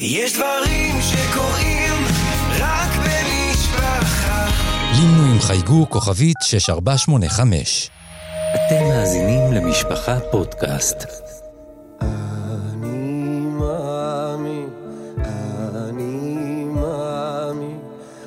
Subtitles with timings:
[0.00, 2.04] יש דברים שקורים
[2.58, 4.46] רק במשפחה.
[4.92, 7.90] לינו עם חייגו כוכבית 6485.
[8.54, 11.04] אתם מאזינים למשפחה פודקאסט.
[12.00, 14.68] אני מאמין,
[15.74, 17.80] אני מאמין,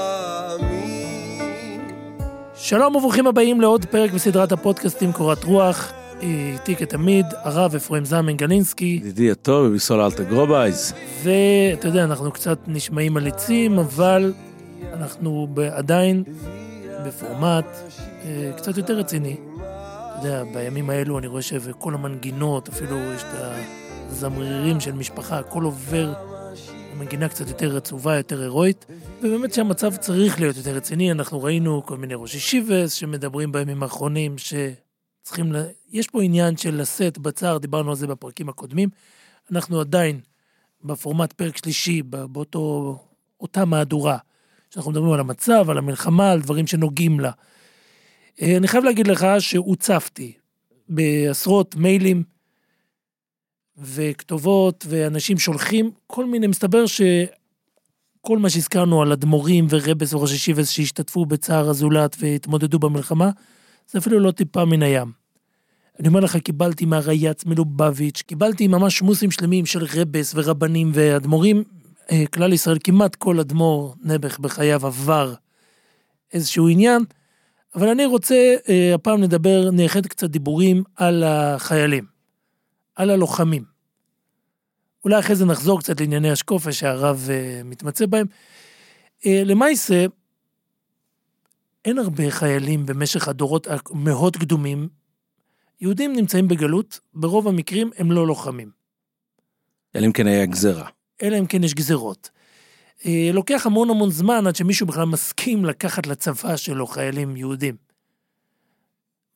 [2.55, 5.94] שלום וברוכים הבאים לעוד פרק בסדרת הפודקאסטים קורת רוח.
[6.21, 10.93] איתי כתמיד, הרב אפרים זלמן גלינסקי, ידידי הטוב, רב ישראל אלטר גרובייס.
[11.23, 14.34] ואתה יודע, אנחנו קצת נשמעים מליצים, אבל
[14.94, 16.23] אנחנו עדיין
[17.05, 17.66] בפורמט
[18.25, 19.35] אה, קצת יותר רציני.
[20.20, 23.39] אתה יודע, בימים האלו אני רואה שכל המנגינות, אפילו יש את
[24.09, 26.13] הזמרירים של משפחה, הכל עובר
[26.95, 28.86] למנגינה קצת יותר עצובה, יותר הירואית,
[29.22, 31.11] ובאמת שהמצב צריך להיות יותר רציני.
[31.11, 34.38] אנחנו ראינו כל מיני ראשי ישיבס שמדברים בימים האחרונים,
[35.29, 35.65] שצריכים, ל...
[35.91, 38.89] יש פה עניין של לשאת בצער, דיברנו על זה בפרקים הקודמים.
[39.52, 40.19] אנחנו עדיין
[40.83, 42.97] בפורמט פרק שלישי, באותו,
[43.39, 44.17] אותה מהדורה,
[44.69, 47.31] שאנחנו מדברים על המצב, על המלחמה, על דברים שנוגעים לה.
[48.41, 50.33] אה, אני חייב להגיד לך שהוצפתי
[50.89, 52.23] בעשרות מיילים
[53.77, 61.25] וכתובות, ואנשים שולחים כל מיני, מסתבר שכל מה שהזכרנו על אדמו"רים ורבס וראשי שיבס שהשתתפו
[61.25, 63.30] בצער הזולת והתמודדו במלחמה,
[63.91, 65.19] זה אפילו לא טיפה מן הים.
[66.00, 71.64] אני אומר לך, קיבלתי מהרייץ מלובביץ', קיבלתי ממש שמוסים שלמים של רבס ורבנים ואדמו"רים.
[72.11, 75.33] אה, כלל ישראל, כמעט כל אדמו"ר נעבך בחייו עבר
[76.33, 77.02] איזשהו עניין,
[77.75, 82.05] אבל אני רוצה, אה, הפעם נדבר, נייחד קצת דיבורים על החיילים,
[82.95, 83.64] על הלוחמים.
[85.03, 88.25] אולי אחרי זה נחזור קצת לענייני השקופה שהרב אה, מתמצא בהם.
[89.25, 90.05] למעשה,
[91.86, 94.98] אין הרבה חיילים במשך הדורות המאוד קדומים.
[95.81, 98.72] יהודים נמצאים בגלות, ברוב המקרים הם לא לוחמים.
[99.95, 100.89] אלא אם כן היה גזרה.
[101.21, 102.30] אלא אם כן יש גזירות.
[103.05, 107.76] אה, לוקח המון המון זמן עד שמישהו בכלל מסכים לקחת לצבא שלו חיילים יהודים.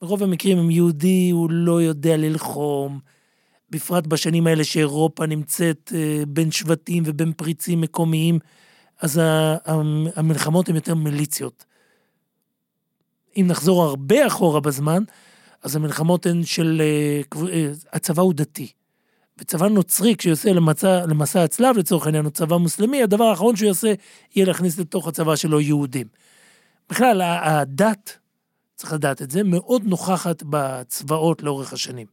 [0.02, 3.00] ברוב המקרים הם יהודי, הוא לא יודע ללחום,
[3.70, 8.40] בפרט בשנים האלה שאירופה נמצאת אה, בין שבטים ובין פריצים מקומיים,
[9.02, 9.20] אז
[10.16, 11.66] המלחמות הן יותר מיליציות.
[13.38, 15.04] אם נחזור הרבה אחורה בזמן,
[15.64, 16.82] אז המלחמות הן של...
[16.82, 18.72] אה, אה, הצבא הוא דתי.
[19.38, 23.94] וצבא נוצרי, כשיוצא למסע, למסע הצלב לצורך העניין, או צבא מוסלמי, הדבר האחרון שהוא יעשה,
[24.36, 26.08] יהיה להכניס לתוך הצבא שלו יהודים.
[26.90, 28.18] בכלל, הדת,
[28.76, 32.08] צריך לדעת את זה, מאוד נוכחת בצבאות לאורך השנים.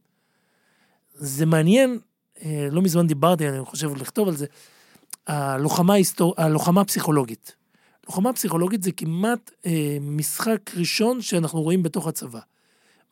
[1.13, 1.99] זה מעניין,
[2.45, 4.45] אה, לא מזמן דיברתי, אני חושב לכתוב על זה,
[5.27, 6.33] הלוחמה, היסטור...
[6.37, 7.55] הלוחמה הפסיכולוגית.
[8.07, 9.51] לוחמה פסיכולוגית זה כמעט
[10.01, 12.39] משחק ראשון שאנחנו רואים בתוך הצבא.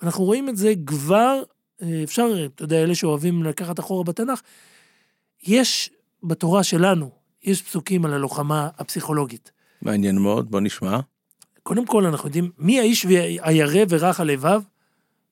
[0.04, 1.42] אנחנו רואים את זה כבר
[1.82, 4.42] אה, אפשר, אתה יודע, אלה שאוהבים לקחת אחורה בתנ"ך,
[5.44, 5.90] יש
[6.24, 7.10] בתורה שלנו,
[7.44, 9.52] יש פסוקים על הלוחמה הפסיכולוגית.
[9.82, 11.00] מעניין מאוד, בוא נשמע.
[11.64, 13.06] קודם כל, אנחנו יודעים, מי האיש
[13.42, 14.62] הירא ורך הלבב?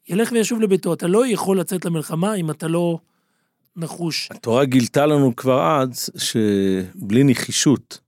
[0.10, 0.94] ילך וישוב לביתו.
[0.94, 3.00] אתה לא יכול לצאת למלחמה אם אתה לא
[3.76, 4.30] נחוש.
[4.32, 8.00] התורה גילתה לנו כבר אז שבלי נחישות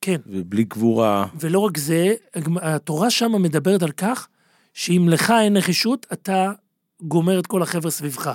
[0.00, 0.20] כן.
[0.26, 2.14] ובלי גבורה, ולא רק זה,
[2.62, 4.28] התורה שם מדברת על כך
[4.76, 6.52] שאם לך אין נחישות, אתה
[7.00, 8.32] גומר את כל החבר'ה סביבך.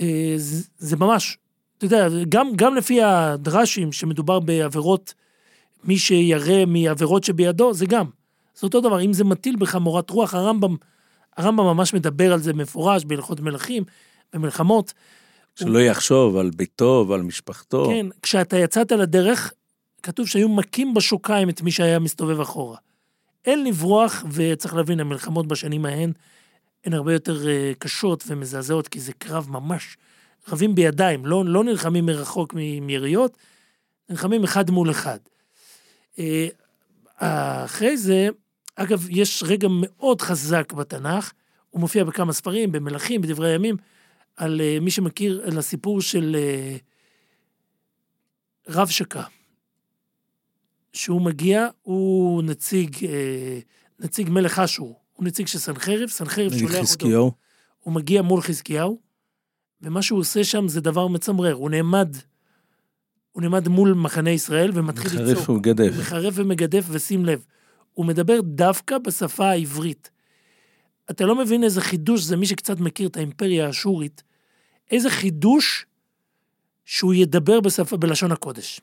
[0.00, 1.38] אה, זה, זה ממש,
[1.78, 5.14] אתה יודע, גם, גם לפי הדרשים שמדובר בעבירות,
[5.84, 8.06] מי שירא מעבירות שבידו, זה גם.
[8.54, 10.76] זה אותו דבר, אם זה מטיל בך מורת רוח, הרמב"ם,
[11.36, 13.84] הרמב"ם ממש מדבר על זה מפורש בהלכות מלכים,
[14.32, 14.92] במלחמות.
[15.54, 17.86] שלא יחשוב על ביתו ועל משפחתו.
[17.90, 19.52] כן, כשאתה יצאת לדרך,
[20.02, 22.76] כתוב שהיו מכים בשוקיים את מי שהיה מסתובב אחורה.
[23.44, 26.12] אין לברוח, וצריך להבין, המלחמות בשנים ההן
[26.84, 29.96] הן הרבה יותר אה, קשות ומזעזעות, כי זה קרב ממש,
[30.48, 33.36] רבים בידיים, לא, לא נלחמים מרחוק מיריות,
[34.08, 35.18] נלחמים אחד מול אחד.
[36.18, 36.48] אה,
[37.64, 38.28] אחרי זה,
[38.76, 41.32] אגב, יש רגע מאוד חזק בתנ"ך,
[41.70, 43.76] הוא מופיע בכמה ספרים, במלכים, בדברי הימים,
[44.36, 46.36] על אה, מי שמכיר, על הסיפור של
[48.68, 49.22] רב שקה.
[50.92, 53.58] שהוא מגיע, הוא נציג, אה,
[54.00, 56.82] נציג מלך אשור, הוא נציג של סנחריב, סנחריב שולח אותו.
[56.82, 57.32] חזקיהו.
[57.80, 58.98] הוא מגיע מול חזקיהו,
[59.82, 62.16] ומה שהוא עושה שם זה דבר מצמרר, הוא נעמד,
[63.32, 65.38] הוא נעמד מול מחנה ישראל ומתחיל לצעוק.
[65.38, 65.92] חרף ומגדף.
[65.98, 67.44] מחרף ומגדף, ושים לב,
[67.92, 70.10] הוא מדבר דווקא בשפה העברית.
[71.10, 74.22] אתה לא מבין איזה חידוש זה, מי שקצת מכיר את האימפריה האשורית,
[74.90, 75.86] איזה חידוש
[76.84, 78.80] שהוא ידבר בשפה, בלשון הקודש.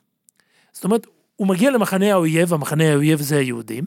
[0.72, 1.06] זאת אומרת,
[1.36, 3.84] הוא מגיע למחנה האויב, המחנה האויב זה היהודים,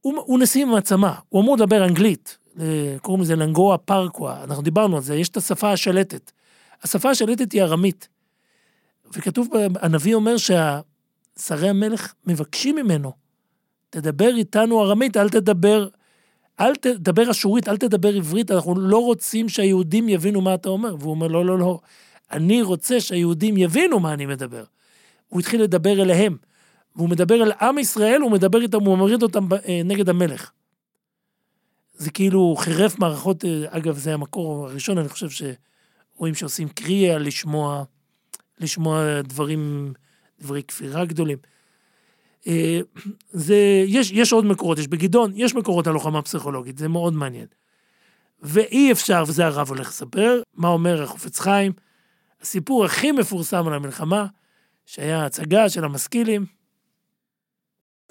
[0.00, 4.96] הוא, הוא נשיא מעצמה, הוא אמור לדבר אנגלית, אה, קוראים לזה לנגואה פרקווה, אנחנו דיברנו
[4.96, 6.32] על זה, יש את השפה השלטת.
[6.82, 8.08] השפה השליטת היא ארמית.
[9.12, 9.48] וכתוב,
[9.80, 13.12] הנביא אומר ששרי המלך מבקשים ממנו,
[13.90, 15.88] תדבר איתנו ארמית, אל תדבר,
[16.60, 20.96] אל תדבר אשורית, אל תדבר עברית, אנחנו לא רוצים שהיהודים יבינו מה אתה אומר.
[20.98, 21.80] והוא אומר, לא, לא, לא,
[22.32, 24.64] אני רוצה שהיהודים יבינו מה אני מדבר.
[25.34, 26.36] הוא התחיל לדבר אליהם.
[26.96, 30.50] והוא מדבר אל עם ישראל, הוא מדבר איתם, הוא מוריד אותם אה, נגד המלך.
[31.94, 35.46] זה כאילו חירף מערכות, אה, אגב, זה המקור הראשון, אני חושב
[36.16, 37.84] שרואים שעושים קריאה לשמוע,
[38.58, 39.92] לשמוע דברים,
[40.40, 41.38] דברי כפירה גדולים.
[42.46, 42.80] אה,
[43.30, 47.46] זה, יש, יש עוד מקורות, יש בגדעון, יש מקורות על לוחמה פסיכולוגית, זה מאוד מעניין.
[48.42, 51.72] ואי אפשר, וזה הרב הולך לספר, מה אומר החופץ חיים,
[52.40, 54.26] הסיפור הכי מפורסם על המלחמה,
[54.86, 56.46] שהיה הצגה של המשכילים,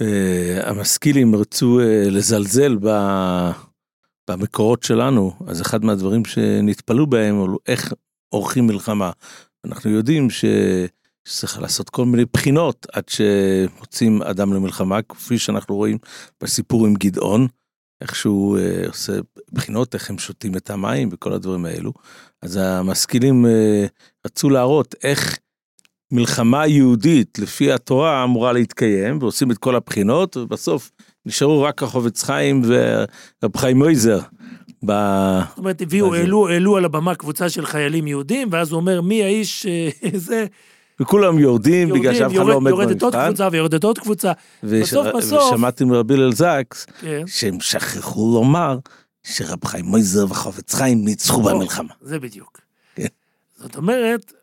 [0.01, 3.51] אה, המשכילים רצו אה, לזלזל ב-
[4.29, 7.93] במקורות שלנו, אז אחד מהדברים שנתפלו בהם הוא איך
[8.29, 9.11] עורכים מלחמה.
[9.65, 10.45] אנחנו יודעים ש...
[11.27, 15.97] שצריך לעשות כל מיני בחינות עד שמוצאים אדם למלחמה, כפי שאנחנו רואים
[16.43, 17.47] בסיפור עם גדעון,
[18.01, 19.13] איך שהוא אה, עושה
[19.51, 21.93] בחינות, איך הם שותים את המים וכל הדברים האלו.
[22.41, 23.85] אז המשכילים אה,
[24.25, 25.37] רצו להראות איך
[26.13, 30.91] מלחמה יהודית לפי התורה אמורה להתקיים, ועושים את כל הבחינות, ובסוף
[31.25, 34.19] נשארו רק החובץ חיים ורב חיים מויזר.
[34.85, 34.91] ב...
[35.49, 36.15] זאת אומרת, הביאו.
[36.15, 40.45] העלו, העלו על הבמה קבוצה של חיילים יהודים, ואז הוא אומר, מי האיש אה, זה,
[40.99, 43.27] וכולם יורדים בגלל יורדים, שאף אחד לא עומד יורדת עוד במבחן.
[43.27, 44.31] קבוצה ויורדת עוד קבוצה.
[44.63, 44.81] וש...
[44.81, 47.23] בסוף, בסוף- ושמעתי מרבי אל זקס כן.
[47.27, 48.77] שהם שכחו לומר
[49.23, 51.93] שרב חיים מויזר וחובץ חיים ניצחו במלחמה.
[52.01, 52.59] זה בדיוק.
[52.95, 53.05] כן.
[53.57, 54.33] זאת אומרת,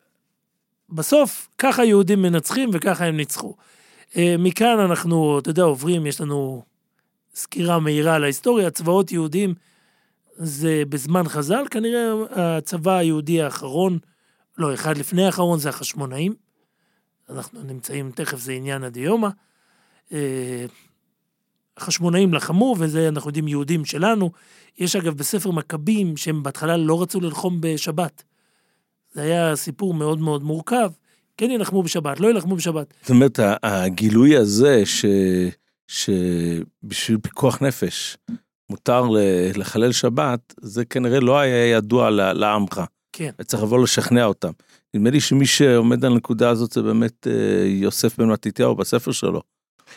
[0.91, 3.55] בסוף ככה יהודים מנצחים וככה הם ניצחו.
[4.17, 6.63] אה, מכאן אנחנו, אתה יודע, עוברים, יש לנו
[7.35, 9.53] סקירה מהירה על ההיסטוריה, צבאות יהודים
[10.35, 13.99] זה בזמן חז"ל, כנראה הצבא היהודי האחרון,
[14.57, 16.33] לא, אחד לפני האחרון זה החשמונאים.
[17.29, 19.27] אנחנו נמצאים, תכף זה עניין הדיומא.
[20.13, 20.65] אה,
[21.77, 24.31] החשמונאים לחמו, וזה אנחנו יודעים יהודים שלנו.
[24.77, 28.23] יש אגב בספר מכבים שהם בהתחלה לא רצו ללחום בשבת.
[29.11, 30.91] זה היה סיפור מאוד מאוד מורכב.
[31.37, 32.93] כן יילחמו בשבת, לא יילחמו בשבת.
[33.01, 35.05] זאת אומרת, הגילוי הזה ש...
[35.87, 38.17] שבשביל פיקוח נפש
[38.69, 39.03] מותר
[39.55, 42.81] לחלל שבת, זה כנראה לא היה ידוע לעמך.
[43.13, 43.31] כן.
[43.39, 44.51] וצריך לבוא לשכנע אותם.
[44.93, 49.41] נדמה לי שמי שעומד על הנקודה הזאת זה באמת אה, יוסף בן מתתיהו בספר שלו.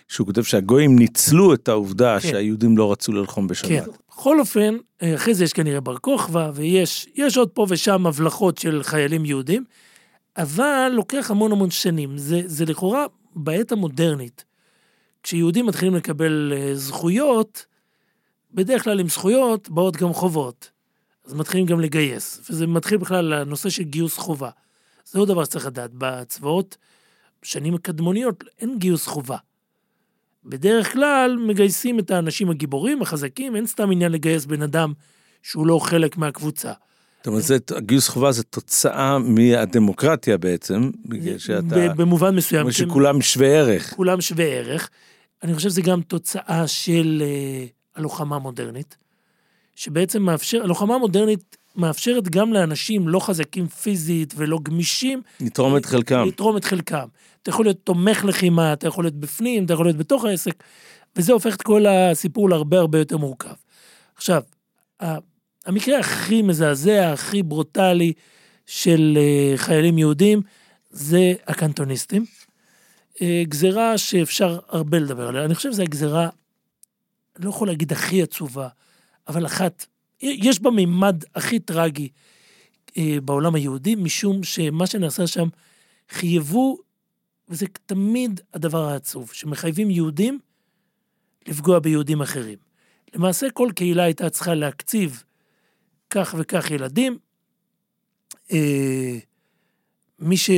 [0.08, 2.28] שהוא כותב שהגויים ניצלו את העובדה כן.
[2.28, 3.68] שהיהודים לא רצו ללחום בשבת.
[3.68, 3.84] כן.
[4.08, 8.58] בכל אופן, אה, אחרי זה יש כנראה בר כוכבא, ויש יש עוד פה ושם הבלחות
[8.58, 9.64] של חיילים יהודים,
[10.36, 12.18] אבל לוקח המון המון שנים.
[12.18, 14.44] זה, זה לכאורה בעת המודרנית,
[15.22, 17.66] כשיהודים מתחילים לקבל אה, זכויות,
[18.54, 20.70] בדרך כלל עם זכויות באות גם חובות.
[21.24, 24.50] אז מתחילים גם לגייס, וזה מתחיל בכלל לנושא של גיוס חובה.
[25.04, 26.76] זה עוד דבר שצריך לדעת, בצבאות,
[27.42, 29.36] בשנים הקדמוניות אין גיוס חובה.
[30.46, 34.92] בדרך כלל מגייסים את האנשים הגיבורים, החזקים, אין סתם עניין לגייס בן אדם
[35.42, 36.72] שהוא לא חלק מהקבוצה.
[37.18, 42.76] זאת אומרת, זה, גיוס חובה זה תוצאה מהדמוקרטיה בעצם, בגלל שאתה, במובן מסוים, כמו כי
[42.76, 43.94] שכולם שווי ערך.
[43.96, 44.90] כולם שווי ערך.
[45.42, 47.66] אני חושב שזה גם תוצאה של אה,
[47.96, 48.96] הלוחמה המודרנית,
[49.76, 56.24] שבעצם מאפשר, הלוחמה המודרנית מאפשרת גם לאנשים לא חזקים פיזית ולא גמישים, לתרום את חלקם.
[56.28, 57.06] לתרום את חלקם.
[57.42, 60.62] אתה יכול להיות תומך לחימה, אתה יכול להיות בפנים, אתה יכול להיות בתוך העסק,
[61.16, 63.54] וזה הופך את כל הסיפור להרבה הרבה יותר מורכב.
[64.16, 64.42] עכשיו,
[65.66, 68.12] המקרה הכי מזעזע, הכי ברוטלי
[68.66, 70.42] של אה, חיילים יהודים,
[70.90, 72.24] זה הקנטוניסטים.
[73.22, 75.44] אה, גזירה שאפשר הרבה לדבר עליה.
[75.44, 76.28] אני חושב שזו הגזירה,
[77.36, 78.68] אני לא יכול להגיד הכי עצובה,
[79.28, 79.86] אבל אחת,
[80.22, 82.08] יש בה מימד הכי טרגי
[82.96, 85.48] אה, בעולם היהודי, משום שמה שנעשה שם,
[86.08, 86.78] חייבו,
[87.48, 90.38] וזה תמיד הדבר העצוב, שמחייבים יהודים
[91.46, 92.58] לפגוע ביהודים אחרים.
[93.14, 95.22] למעשה כל קהילה הייתה צריכה להקציב
[96.10, 97.18] כך וכך ילדים.
[98.52, 99.18] אה,
[100.18, 100.50] מי ש...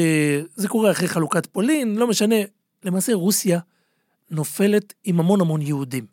[0.54, 2.36] זה קורה אחרי חלוקת פולין, לא משנה.
[2.84, 3.60] למעשה רוסיה
[4.30, 6.06] נופלת עם המון המון יהודים.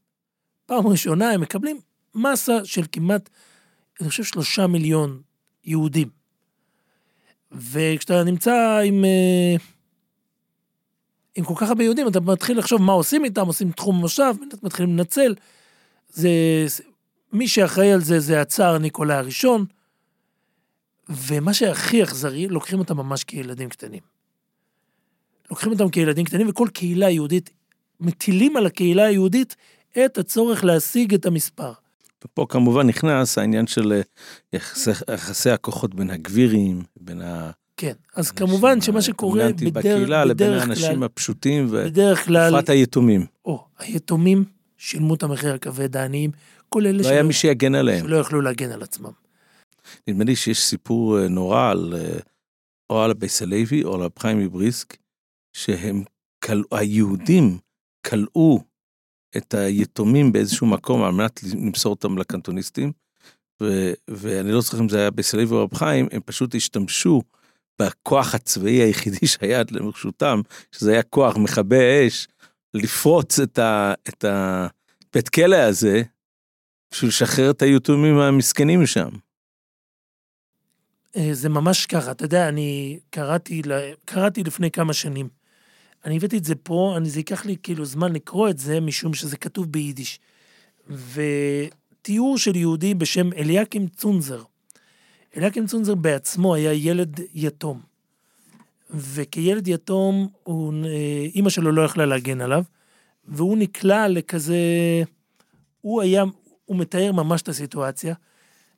[0.65, 1.79] פעם ראשונה הם מקבלים
[2.15, 3.29] מסה של כמעט,
[4.01, 5.21] אני חושב, שלושה מיליון
[5.63, 6.09] יהודים.
[7.51, 9.55] וכשאתה נמצא עם, אה,
[11.35, 14.97] עם כל כך הרבה יהודים, אתה מתחיל לחשוב מה עושים איתם, עושים תחום מושב, מתחילים
[14.97, 15.35] לנצל.
[16.09, 16.29] זה,
[17.33, 19.65] מי שאחראי על זה זה הצאר ניקולאי הראשון,
[21.09, 24.01] ומה שהכי אכזרי, לוקחים אותם ממש כילדים קטנים.
[25.51, 27.49] לוקחים אותם כילדים קטנים, וכל קהילה יהודית,
[27.99, 29.55] מטילים על הקהילה היהודית
[30.05, 31.73] את הצורך להשיג את המספר.
[32.25, 34.01] ופה כמובן נכנס העניין של אה,
[34.53, 37.51] יחסי, יחסי הכוחות בין הגבירים, בין ה...
[37.77, 37.93] כן.
[38.15, 43.25] אז כמובן שמה שקורה בדרך, בקהילה לבין בדרך האנשים כלל, הפשוטים, ובפרט היתומים.
[43.45, 44.43] או, היתומים
[44.77, 46.31] שילמו את המחיר הכבד, העניים,
[46.69, 48.05] כל אלה לא היה מי שיגן עליהם.
[48.05, 49.11] שלא יכלו להגן על עצמם.
[50.07, 52.19] נדמה לי שיש סיפור אה, נורא על אה,
[52.89, 54.97] או על הבייסלוי או על רב חיים מבריסק,
[55.53, 56.03] שהם,
[56.71, 57.57] היהודים
[58.07, 58.59] כלאו
[59.37, 62.91] את היתומים באיזשהו מקום על מנת למסור אותם לקנטוניסטים,
[63.63, 67.21] ו, ואני לא זוכר אם זה היה בייסלוי או רב חיים, הם פשוט השתמשו
[67.81, 72.27] בכוח הצבאי היחידי שהיה לרשותם, שזה היה כוח מכבי אש,
[72.73, 76.01] לפרוץ את, ה, את הבית כלא הזה,
[76.91, 79.09] בשביל לשחרר את היתומים המסכנים משם.
[81.15, 83.61] אה, זה ממש ככה, אתה יודע, אני קראתי,
[84.05, 85.42] קראתי לפני כמה שנים.
[86.05, 89.13] אני הבאתי את זה פה, אני, זה ייקח לי כאילו זמן לקרוא את זה, משום
[89.13, 90.19] שזה כתוב ביידיש.
[90.89, 94.43] ותיאור של יהודי בשם אליקים צונזר.
[95.37, 97.81] אליקים צונזר בעצמו היה ילד יתום.
[98.89, 102.63] וכילד יתום, הוא, אה, אימא שלו לא יכלה להגן עליו,
[103.27, 104.57] והוא נקלע לכזה...
[105.81, 106.23] הוא היה,
[106.65, 108.15] הוא מתאר ממש את הסיטואציה.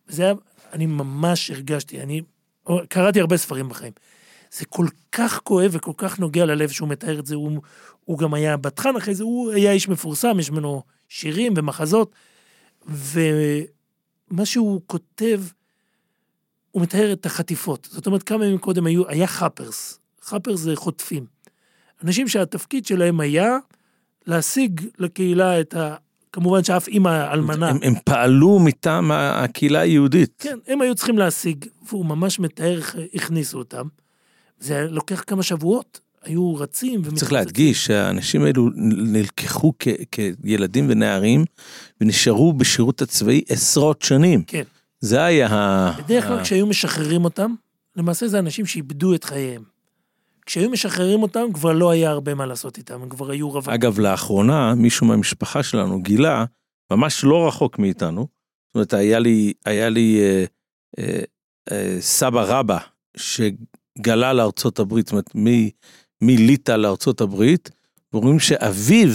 [0.08, 0.34] זה היה,
[0.74, 2.22] אני ממש הרגשתי, אני
[2.90, 3.94] קראתי הרבה ספרים בחיים.
[4.52, 7.62] זה כל כך כואב וכל כך נוגע ללב שהוא מתאר את זה, הוא,
[8.06, 12.12] הוא גם היה בתחן אחרי זה, הוא היה איש מפורסם, יש ממנו שירים ומחזות,
[12.88, 15.42] ומה שהוא כותב,
[16.72, 17.88] הוא מתאר את החטיפות.
[17.92, 20.00] זאת אומרת, כמה ימים קודם היו, היה חאפרס.
[20.22, 21.26] חאפרס זה חוטפים.
[22.04, 23.58] אנשים שהתפקיד שלהם היה
[24.26, 25.96] להשיג לקהילה את ה...
[26.32, 27.70] כמובן שאף אימא אלמנה.
[27.70, 30.34] הם, הם פעלו מטעם הקהילה היהודית.
[30.40, 33.88] כן, הם היו צריכים להשיג, והוא ממש מתאר איך הכניסו אותם.
[34.60, 37.18] זה לוקח כמה שבועות, היו רצים ומתרוצצים.
[37.20, 38.70] צריך להדגיש שהאנשים האלו
[39.14, 41.46] נלקחו כ, כילדים ונערים
[42.02, 44.44] ונשארו בשירות הצבאי עשרות שנים.
[44.44, 44.64] כן.
[45.00, 45.92] זה היה ה...
[45.98, 47.54] בדרך כלל ה- כשהיו משחררים אותם,
[47.96, 49.64] למעשה זה אנשים שאיבדו את חייהם.
[50.46, 53.70] כשהיו משחררים אותם, כבר לא היה הרבה מה לעשות איתם, הם כבר היו רווק.
[53.70, 56.46] אגב, לאחרונה מישהו מהמשפחה שלנו גילה,
[56.92, 58.28] ממש לא רחוק מאיתנו,
[58.68, 60.46] זאת אומרת, היה לי, היה לי אה,
[61.00, 61.20] אה,
[61.72, 62.78] אה, סבא רבא
[63.98, 65.32] שגלה לארצות הברית, זאת אומרת,
[66.22, 67.70] מליטא לארצות הברית,
[68.14, 69.10] ואומרים שאביו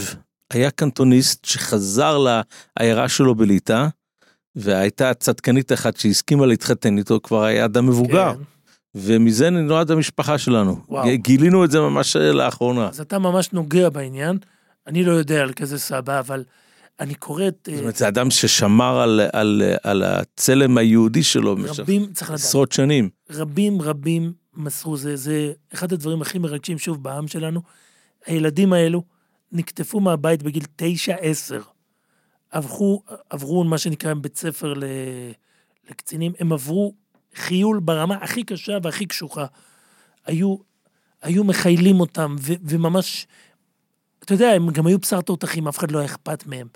[0.50, 2.18] היה קנטוניסט שחזר
[2.78, 3.86] לעיירה שלו בליטא,
[4.56, 8.42] והייתה צדקנית אחת שהסכימה להתחתן איתו, כבר היה אדם מבוגר, כן.
[8.94, 10.76] ומזה נולד המשפחה שלנו.
[10.88, 11.08] וואו.
[11.14, 12.88] גילינו את זה ממש אה, לאחרונה.
[12.88, 14.38] אז אתה ממש נוגע בעניין.
[14.86, 16.44] אני לא יודע על כזה סבא, אבל
[17.00, 17.68] אני קורא את...
[17.68, 23.08] אה, זאת אומרת, זה אדם ששמר על, על, על הצלם היהודי שלו במשך עשרות שנים.
[23.30, 27.60] רבים רבים מסרו, זה, זה אחד הדברים הכי מרגשים שוב בעם שלנו.
[28.26, 29.02] הילדים האלו
[29.52, 31.62] נקטפו מהבית בגיל תשע עשר.
[32.50, 34.84] עברו, עברו מה שנקרא בית ספר ל,
[35.90, 36.94] לקצינים, הם עברו
[37.34, 39.46] חיול ברמה הכי קשה והכי קשוחה.
[40.26, 40.56] היו,
[41.22, 43.26] היו מחיילים אותם, ו, וממש,
[44.24, 46.68] אתה יודע, הם גם היו בשר תותחים, אף אחד לא היה אכפת מהם.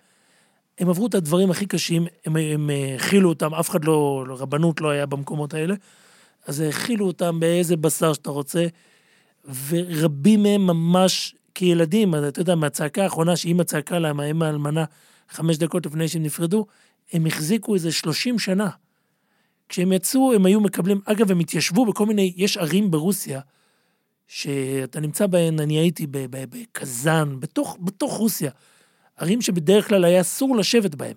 [0.79, 5.07] הם עברו את הדברים הכי קשים, הם, הכילו אותם, אף אחד לא, רבנות לא היה
[5.07, 5.75] במקומות האלה,
[6.47, 8.67] אז האכילו אותם באיזה בשר שאתה רוצה,
[9.69, 14.85] ורבים מהם ממש כילדים, אז אתה יודע, מהצעקה האחרונה שאימא צעקה להם, האמא האלמנה,
[15.29, 16.67] חמש דקות לפני שהם נפרדו,
[17.13, 18.71] הם החזיקו איזה 30 שנה.
[19.69, 23.41] כשהם יצאו, הם היו מקבלים, אגב, הם התיישבו בכל מיני, יש ערים ברוסיה,
[24.27, 28.51] שאתה נמצא בהן, אני הייתי בקזאן, בתוך, בתוך רוסיה,
[29.17, 31.15] ערים שבדרך כלל היה אסור לשבת בהן,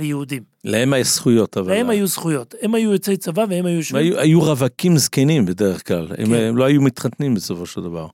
[0.00, 0.42] ליהודים.
[0.64, 1.74] להם היה זכויות, אבל...
[1.74, 2.54] להם היו זכויות.
[2.62, 4.02] הם היו יוצאי צבא והם היו הם יושבים.
[4.02, 6.34] היו, היו רווקים זקנים בדרך כלל, הם, כן.
[6.34, 8.06] הם לא היו מתחתנים בסופו של דבר.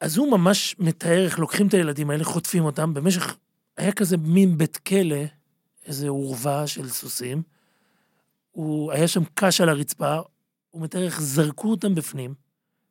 [0.00, 3.36] אז הוא ממש מתאר איך לוקחים את הילדים האלה, חוטפים אותם, במשך,
[3.76, 5.16] היה כזה מין בית כלא,
[5.86, 7.42] איזה עורבה של סוסים.
[8.50, 10.16] הוא, היה שם קש על הרצפה,
[10.70, 12.34] הוא מתאר איך זרקו אותם בפנים.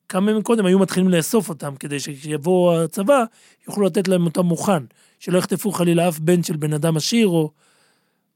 [0.09, 3.23] כמה ימים קודם היו מתחילים לאסוף אותם, כדי שכשיבוא הצבא,
[3.67, 4.83] יוכלו לתת להם אותם מוכן.
[5.19, 7.51] שלא יחטפו חלילה אף בן של בן אדם עשיר, או,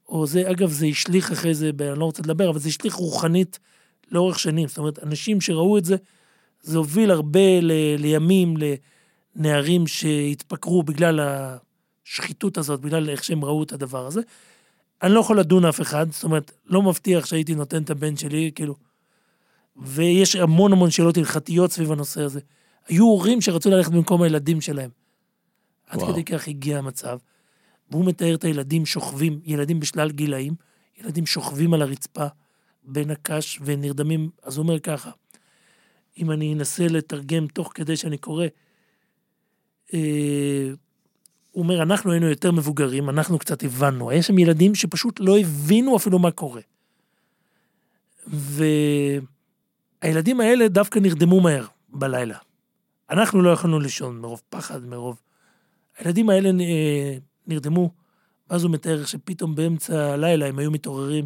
[0.10, 3.60] או זה, אגב, זה השליך אחרי זה, אני לא רוצה לדבר, אבל זה השליך רוחנית
[4.12, 4.68] לאורך שנים.
[4.68, 5.96] זאת אומרת, אנשים שראו את זה,
[6.62, 8.54] זה הוביל הרבה ל, לימים,
[9.36, 14.22] לנערים שהתפקרו בגלל השחיתות הזאת, בגלל איך שהם ראו את הדבר הזה.
[15.04, 18.52] אני לא יכול לדון אף אחד, זאת אומרת, לא מבטיח שהייתי נותן את הבן שלי,
[18.56, 18.76] כאילו...
[19.82, 22.40] ויש המון המון שאלות הלכתיות סביב הנושא הזה.
[22.88, 24.90] היו הורים שרצו ללכת במקום הילדים שלהם.
[25.88, 26.14] עד וואו.
[26.14, 27.18] כדי כך הגיע המצב.
[27.92, 30.54] והוא מתאר את הילדים שוכבים, ילדים בשלל גילאים,
[31.02, 32.28] ילדים שוכבים על הרצפה
[32.84, 35.12] בין הקש ונרדמים, אז הוא אומר ככה,
[36.18, 38.46] אם אני אנסה לתרגם תוך כדי שאני קורא,
[39.94, 40.70] אה,
[41.52, 44.10] הוא אומר, אנחנו היינו יותר מבוגרים, אנחנו קצת הבנו.
[44.10, 46.62] היה שם ילדים שפשוט לא הבינו אפילו מה קורה.
[50.02, 52.38] הילדים האלה דווקא נרדמו מהר בלילה.
[53.10, 55.22] אנחנו לא יכולנו לישון מרוב פחד, מרוב...
[55.98, 57.18] הילדים האלה אה,
[57.50, 57.92] נרדמו,
[58.50, 61.26] ואז הוא מתאר שפתאום באמצע הלילה הם היו מתעוררים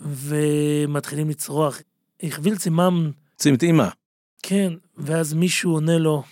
[0.00, 1.78] ומתחילים לצרוח.
[2.22, 3.10] הכביל צימם,
[3.62, 3.88] אימא.
[4.42, 6.22] כן, ואז מישהו עונה לו,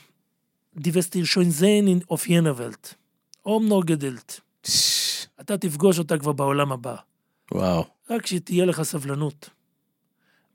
[0.77, 2.95] דיווסטיר שוין זיין אוף ינבלט,
[3.47, 4.41] אום נו גדלט.
[5.41, 6.97] אתה תפגוש אותה כבר בעולם הבא.
[7.53, 7.85] וואו.
[8.11, 9.51] רק שתהיה לך סבלנות.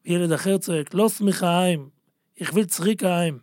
[0.06, 1.90] ילד אחר צועק, לא שמחה עין,
[2.42, 3.38] הכביל צריקה עין.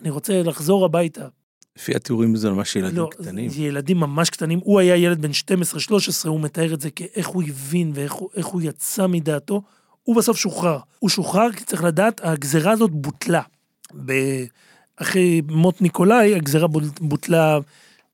[0.00, 1.28] אני רוצה לחזור הביתה.
[1.76, 3.48] לפי התיאורים זה ממש ילדים לא, קטנים.
[3.50, 4.60] זה ילדים ממש קטנים.
[4.64, 5.30] הוא היה ילד בן
[6.24, 9.62] 12-13, הוא מתאר את זה כאיך הוא הבין ואיך הוא, יצא מדעתו.
[10.02, 10.78] הוא בסוף שוחרר.
[10.98, 13.42] הוא שוחרר כי צריך לדעת, הגזרה הזאת בוטלה.
[14.96, 17.58] אחרי מות ניקולאי, הגזרה בוט- בוטלה,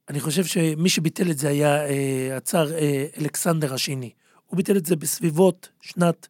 [0.09, 4.11] אני חושב שמי שביטל את זה היה אה, הצאר אה, אלכסנדר השני.
[4.47, 6.29] הוא ביטל את זה בסביבות שנת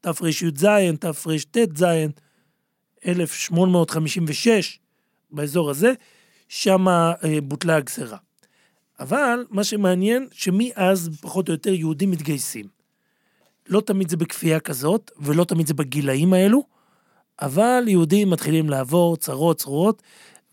[0.00, 0.66] תרי"ז,
[1.50, 1.84] תרט"ז,
[3.06, 4.78] 1856,
[5.30, 5.92] באזור הזה,
[6.48, 6.86] שם
[7.42, 8.18] בוטלה הגזרה.
[9.00, 12.66] אבל מה שמעניין, שמאז פחות או יותר יהודים מתגייסים.
[13.68, 16.62] לא תמיד זה בכפייה כזאת, ולא תמיד זה בגילאים האלו,
[17.42, 20.02] אבל יהודים מתחילים לעבור צרות צרורות,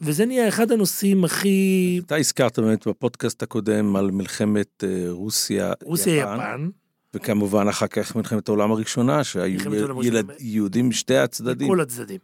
[0.01, 2.01] וזה נהיה אחד הנושאים הכי...
[2.05, 6.69] אתה הזכרת באמת בפודקאסט הקודם על מלחמת אה, רוסיה, רוסיה יפן,
[7.13, 9.59] וכמובן אחר כך מלחמת העולם הראשונה, שהיו
[10.03, 10.31] ילד.
[10.39, 11.67] יהודים משתי הצדדים.
[11.67, 12.19] כל הצדדים.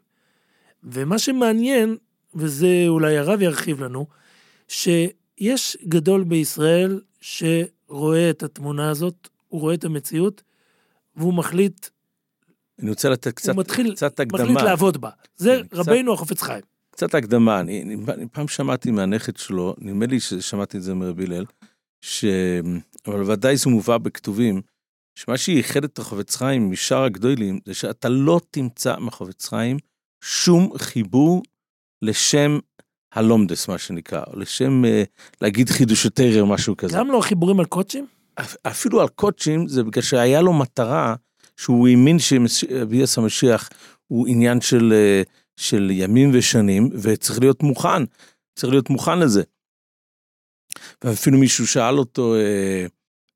[0.84, 1.98] ומה שמעניין,
[2.36, 4.08] וזה אולי הרב ירחיב לנו,
[4.68, 10.42] שיש גדול בישראל שרואה את התמונה הזאת, הוא רואה את המציאות,
[11.16, 11.88] והוא מחליט,
[12.80, 14.64] אני רוצה לתת קצת, הוא מתחיל, קצת מחליט הקדמה.
[14.64, 15.10] לעבוד בה.
[15.36, 16.62] זה כן, קצת- רבנו החופץ חיים.
[16.92, 21.24] קצת הקדמה, אני, אני, אני פעם שמעתי מהנכד שלו, נדמה לי ששמעתי את זה מרבי
[21.24, 21.46] הלל,
[22.02, 22.26] ש...
[23.08, 24.62] אבל ודאי זה מובא בכתובים,
[25.16, 29.78] שמה שייחד את החובץ חיים משאר הגדולים, זה שאתה לא תמצא מהחובץ חיים
[30.24, 31.44] שום חיבור
[32.02, 32.60] לשם
[33.14, 35.04] הלומדס, מה שנקרא, או לשם אה,
[35.42, 36.98] להגיד חידושותריה או משהו כזה.
[36.98, 38.06] גם לא חיבורים על קודשים?
[38.36, 41.16] אפ- אפילו על קודשים, זה בגלל שהיה לו מטרה,
[41.58, 43.70] שהוא האמין שביאס המשיח
[44.08, 45.22] הוא עניין של, אה,
[45.56, 48.04] של ימים ושנים, וצריך להיות מוכן,
[48.56, 49.44] צריך להיות מוכן לזה.
[51.04, 52.86] ואפילו מישהו שאל אותו, אה,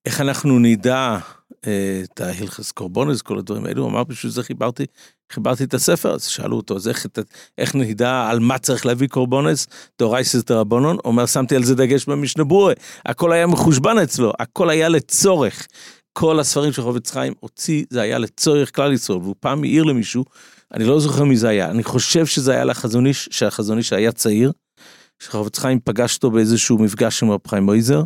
[0.05, 1.17] איך אנחנו נדע
[1.67, 4.85] אה, את ההלכס קורבונס, כל הדברים האלו, הוא אמר, בשביל זה חיברתי,
[5.31, 7.05] חיברתי את הספר, אז שאלו אותו, אז איך,
[7.57, 9.67] איך נדע על מה צריך להביא קורבונס,
[9.99, 12.73] דורייסס דרבנון, הוא אומר, שמתי על זה דגש במשנה ברורה,
[13.05, 15.67] הכל היה מחושבן אצלו, הכל היה לצורך.
[16.13, 20.25] כל הספרים של חובץ חיים הוציא, זה היה לצורך כלל ישראל, והוא פעם העיר למישהו,
[20.73, 24.11] אני לא זוכר מי זה היה, אני חושב שזה היה לחזון איש, שהחזון איש היה
[24.11, 24.51] צעיר,
[25.19, 28.03] שחובץ חיים פגש אותו באיזשהו מפגש עם רב חיים מויזר,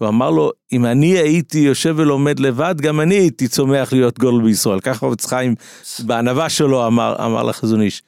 [0.00, 4.42] והוא אמר לו, אם אני הייתי יושב ולומד לבד, גם אני הייתי צומח להיות גול
[4.42, 4.80] בישראל.
[4.80, 5.54] ככה חובץ חיים
[6.00, 8.02] בענווה שלו אמר, אמר לחזון איש.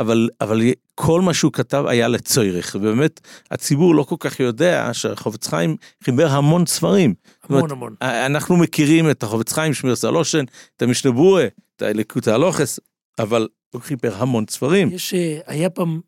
[0.00, 0.60] אבל, אבל
[0.94, 6.28] כל מה שהוא כתב היה לצורך, ובאמת הציבור לא כל כך יודע שחובץ חיים חיבר
[6.28, 7.14] המון ספרים.
[7.48, 7.94] המון זאת המון.
[8.02, 10.44] אנחנו מכירים את החובץ חיים, שמיר סלושן,
[10.76, 12.80] את המשנה ברורה, את הליקוט הלוכס,
[13.18, 14.90] אבל הוא חיבר המון ספרים.
[14.92, 16.00] יש, אה, היה פעם,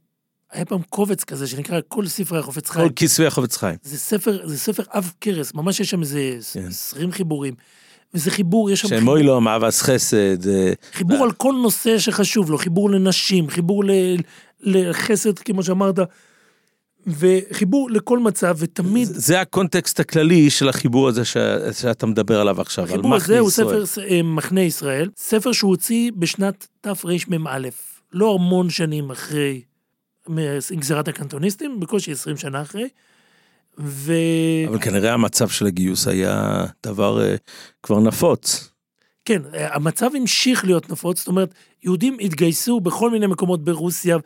[0.52, 2.88] היה פעם קובץ כזה שנקרא כל ספרי החופץ כל חיים.
[2.88, 3.76] כסבי החובץ חיים.
[3.82, 6.66] זה ספר, זה ספר עב כרס, ממש יש שם איזה כן.
[6.66, 7.54] 20 חיבורים.
[8.14, 12.50] וזה חיבור, יש שם שם אוי לו, מאבס חסד, אה, חיבור על כל נושא שחשוב
[12.50, 13.90] לו, חיבור לנשים, חיבור ל,
[14.61, 15.98] לחסד, כמו שאמרת,
[17.06, 21.37] וחיבור לכל מצב, ותמיד, זה הקונטקסט הכללי של החיבור הזה ש...
[21.72, 23.87] שאתה מדבר עליו עכשיו, על החיבור מחנה הזה הוא ישראל.
[23.87, 27.68] ספר אה, מחנה ישראל, ספר שהוא הוציא בשנת תרמ"א,
[28.12, 29.62] לא המון שנים אחרי
[30.73, 32.88] גזירת הקנטוניסטים, בקושי 20 שנה אחרי,
[33.79, 34.12] ו...
[34.69, 37.37] אבל כנראה המצב של הגיוס היה דבר אה,
[37.83, 38.71] כבר נפוץ.
[39.25, 44.17] כן, המצב המשיך להיות נפוץ, זאת אומרת, יהודים התגייסו בכל מיני מקומות ברוסיה,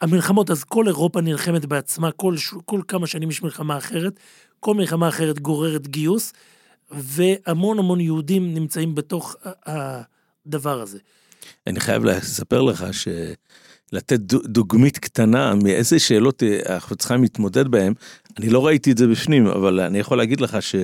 [0.00, 4.20] המלחמות, אז כל אירופה נלחמת בעצמה, כל, ש- כל כמה שנים יש מלחמה אחרת,
[4.60, 6.32] כל מלחמה אחרת גוררת גיוס,
[6.90, 10.98] והמון המון יהודים נמצאים בתוך הדבר הזה.
[11.66, 13.38] אני חייב לספר לך שלתת
[14.12, 17.92] דו- דוגמית קטנה מאיזה שאלות אה, החפץ חיים מתמודד בהם,
[18.38, 20.74] אני לא ראיתי את זה בפנים, אבל אני יכול להגיד לך ש,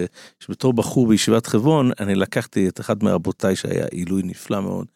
[0.40, 4.86] שבתור בחור בישיבת חברון, אני לקחתי את אחד מרבותיי שהיה עילוי נפלא מאוד,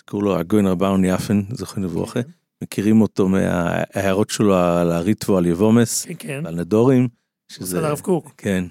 [0.00, 2.20] שקראו לו הגוין רבאון יפן, זוכרים לברוכה,
[2.62, 7.08] מכירים אותו מההערות שלו על הריטבו על יבומס, כן, כן, על נדורים.
[7.52, 8.32] שזה הרב קוק.
[8.36, 8.64] כן.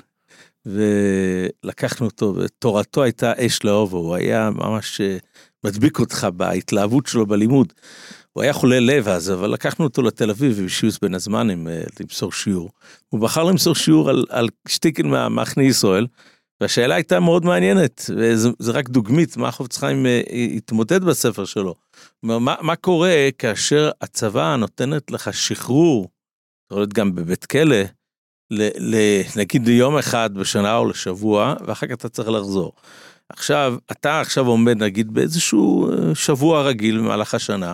[0.65, 5.17] ולקחנו אותו, ותורתו הייתה אש לאהובו, הוא היה ממש אה,
[5.63, 7.73] מדביק אותך בהתלהבות שלו בלימוד.
[8.33, 11.67] הוא היה חולה לב אז, אבל לקחנו אותו לתל אביב בשיעוס בין הזמנים
[11.99, 12.69] למסור שיעור.
[13.09, 16.07] הוא בחר למסור שיעור על, על שטיקן מהמחנה ישראל,
[16.61, 20.21] והשאלה הייתה מאוד מעניינת, וזה זה רק דוגמית, מה החפץ חיים אה,
[20.55, 21.75] התמודד בספר שלו.
[22.23, 26.09] מה, מה קורה כאשר הצבא נותנת לך שחרור,
[26.65, 27.75] יכול להיות גם בבית כלא,
[28.51, 32.73] ל, ל, נגיד ליום אחד בשנה או לשבוע, ואחר כך אתה צריך לחזור.
[33.29, 37.73] עכשיו, אתה עכשיו עומד נגיד באיזשהו אה, שבוע רגיל במהלך השנה,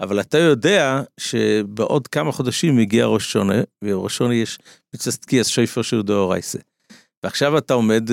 [0.00, 4.58] אבל אתה יודע שבעוד כמה חודשים מגיע ראש שונה, וראש שונה יש
[4.94, 6.58] מצטקיאס שויפר של דאורייסה.
[7.22, 8.12] ועכשיו אתה עומד uh,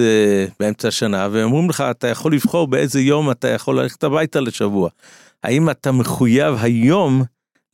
[0.59, 4.89] באמצע השנה ואומרים לך אתה יכול לבחור באיזה יום אתה יכול ללכת הביתה לשבוע.
[5.43, 7.23] האם אתה מחויב היום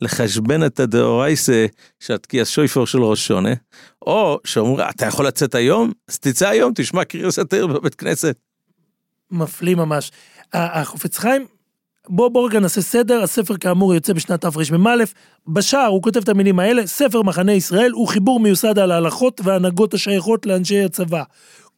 [0.01, 1.65] לחשבן את הדאורייסה
[1.99, 3.53] של התקיע שויפר של ראש שונה,
[4.01, 8.37] או שאומרים אתה יכול לצאת היום אז תצא היום תשמע קריאס התיר בבית כנסת.
[9.31, 10.11] מפליא ממש.
[10.53, 11.45] החופץ חיים,
[12.13, 15.03] בוא בוא רגע נעשה סדר, הספר כאמור יוצא בשנת תרמ"א,
[15.47, 19.93] בשער הוא כותב את המילים האלה, ספר מחנה ישראל הוא חיבור מיוסד על ההלכות וההנהגות
[19.93, 21.23] השייכות לאנשי הצבא.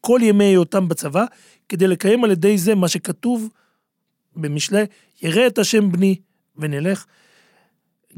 [0.01, 1.25] כל ימי היותם בצבא,
[1.69, 3.49] כדי לקיים על ידי זה מה שכתוב
[4.35, 4.83] במשלי,
[5.21, 6.15] ירא את השם בני
[6.57, 7.05] ונלך.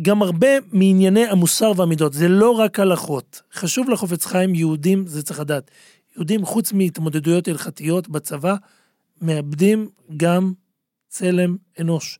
[0.01, 3.41] גם הרבה מענייני המוסר והמידות, זה לא רק הלכות.
[3.53, 5.71] חשוב לחופץ חיים יהודים, זה צריך לדעת.
[6.15, 8.55] יהודים חוץ מהתמודדויות הלכתיות בצבא,
[9.21, 10.53] מאבדים גם
[11.15, 12.19] צלם אנוש.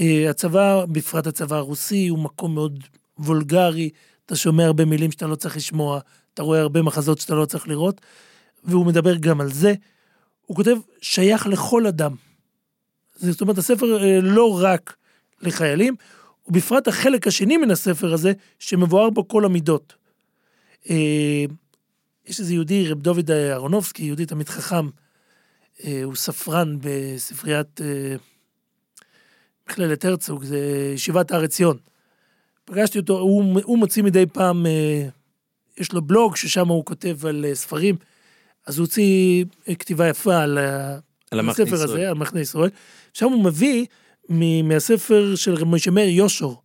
[0.00, 2.84] אה, הצבא, בפרט הצבא הרוסי, הוא מקום מאוד
[3.18, 3.90] וולגרי,
[4.26, 6.00] אתה שומע הרבה מילים שאתה לא צריך לשמוע,
[6.34, 8.00] אתה רואה הרבה מחזות שאתה לא צריך לראות,
[8.64, 9.74] והוא מדבר גם על זה.
[10.46, 12.14] הוא כותב, שייך לכל אדם.
[13.16, 14.96] זאת אומרת, הספר אה, לא רק
[15.42, 15.94] לחיילים,
[16.48, 19.94] ובפרט החלק השני מן הספר הזה, שמבואר בו כל המידות.
[20.90, 21.44] אה,
[22.26, 24.88] יש איזה יהודי, רב דוד אהרונובסקי, יהודי תמיד חכם,
[25.82, 28.16] הוא ספרן בספריית אה,
[29.68, 31.76] מכללת הרצוג, זה ישיבת הר עציון.
[32.64, 35.08] פגשתי אותו, הוא, הוא מוציא מדי פעם, אה,
[35.78, 37.96] יש לו בלוג ששם הוא כותב על ספרים,
[38.66, 39.44] אז הוא הוציא
[39.78, 40.58] כתיבה יפה על,
[41.30, 41.82] על הספר ישראל.
[41.82, 42.70] הזה, על מחנה ישראל.
[43.12, 43.86] שם הוא מביא
[44.64, 46.62] מהספר של רב משה מאיר יושור.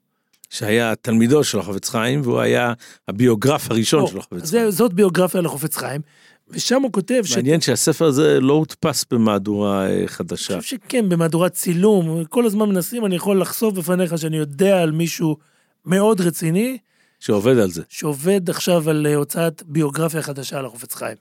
[0.50, 2.74] שהיה תלמידו של החפץ חיים והוא היה
[3.08, 4.72] הביוגרף הראשון של החפץ חיים.
[4.72, 6.02] זאת ביוגרפיה לחופץ חיים.
[6.50, 7.36] ושם הוא כותב ש...
[7.36, 10.54] מעניין שהספר הזה לא הודפס במהדורה אה, חדשה.
[10.54, 14.92] אני חושב שכן, במהדורת צילום, כל הזמן מנסים, אני יכול לחשוף בפניך שאני יודע על
[14.92, 15.38] מישהו
[15.86, 16.78] מאוד רציני.
[17.20, 17.82] שעובד על זה.
[17.90, 21.18] שעובד עכשיו על אה, הוצאת ביוגרפיה חדשה על החופץ חיים.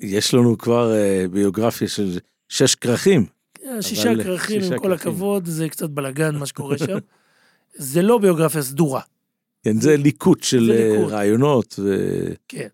[0.00, 3.26] יש לנו כבר אה, ביוגרפיה של שש כרכים.
[3.80, 6.98] שישה כרכים, עם כל הכבוד, זה קצת בלאגן מה שקורה שם.
[7.74, 9.00] זה לא ביוגרפיה סדורה.
[9.64, 10.72] כן, זה ליקוט של
[11.08, 11.74] רעיונות.
[11.78, 11.96] ו...
[12.48, 12.68] כן.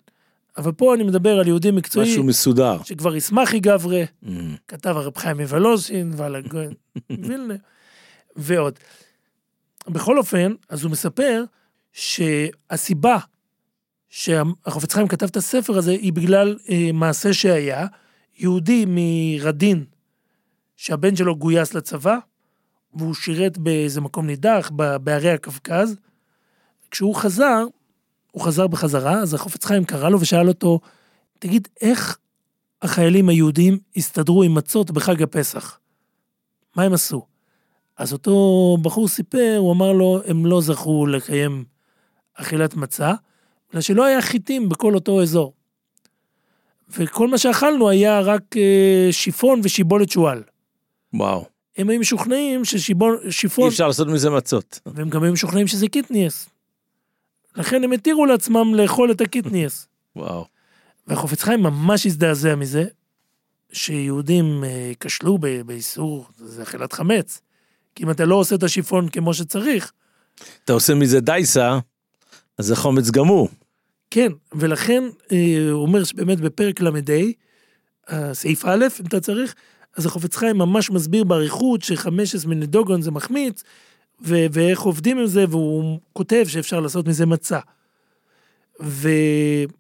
[0.58, 2.10] אבל פה אני מדבר על יהודי מקצועי.
[2.10, 2.82] משהו מסודר.
[2.82, 4.28] שכבר ישמחי גברה, mm.
[4.68, 6.72] כתב הרב חיים מוולוז'ין ועל הגויין
[7.10, 7.54] וילנה,
[8.36, 8.78] ועוד.
[9.88, 11.44] בכל אופן, אז הוא מספר
[11.92, 13.18] שהסיבה
[14.08, 17.86] שהחופץ חיים כתב את הספר הזה היא בגלל אה, מעשה שהיה,
[18.38, 19.84] יהודי מרדין,
[20.76, 22.18] שהבן שלו גויס לצבא,
[22.94, 24.70] והוא שירת באיזה מקום נידח,
[25.02, 25.96] בערי הקווקז.
[26.90, 27.64] כשהוא חזר,
[28.38, 30.80] הוא חזר בחזרה, אז החופץ חיים קרא לו ושאל אותו,
[31.38, 32.18] תגיד, איך
[32.82, 35.78] החיילים היהודים הסתדרו עם מצות בחג הפסח?
[36.76, 37.26] מה הם עשו?
[37.96, 41.64] אז אותו בחור סיפר, הוא אמר לו, הם לא זכו לקיים
[42.34, 43.14] אכילת מצה,
[43.70, 45.52] בגלל שלא היה חיטים בכל אותו אזור.
[46.88, 50.42] וכל מה שאכלנו היה רק אה, שיפון ושיבולת שועל.
[51.14, 51.44] וואו.
[51.76, 53.16] הם היו משוכנעים ששיפון...
[53.58, 54.80] אי אפשר לעשות מזה מצות.
[54.86, 56.48] והם גם היו משוכנעים שזה קיטניאס.
[57.58, 59.88] לכן הם התירו לעצמם לאכול את הקיטניאס.
[60.16, 60.46] וואו.
[61.06, 62.84] והחופץ חיים ממש הזדעזע מזה,
[63.72, 67.40] שיהודים אה, כשלו באיסור, זה אכילת חמץ.
[67.94, 69.92] כי אם אתה לא עושה את השיפון כמו שצריך...
[70.64, 71.78] אתה עושה מזה דייסה,
[72.58, 73.48] אז זה חומץ גמור.
[74.10, 76.90] כן, ולכן אה, הוא אומר שבאמת בפרק ל"ה,
[78.32, 79.54] סעיף א', אם אתה צריך,
[79.96, 83.62] אז החופץ חיים ממש מסביר באריכות שחמשת מנדוגון זה מחמיץ,
[84.22, 87.58] ו- ואיך עובדים עם זה, והוא כותב שאפשר לעשות מזה מצה.
[88.80, 89.78] ואני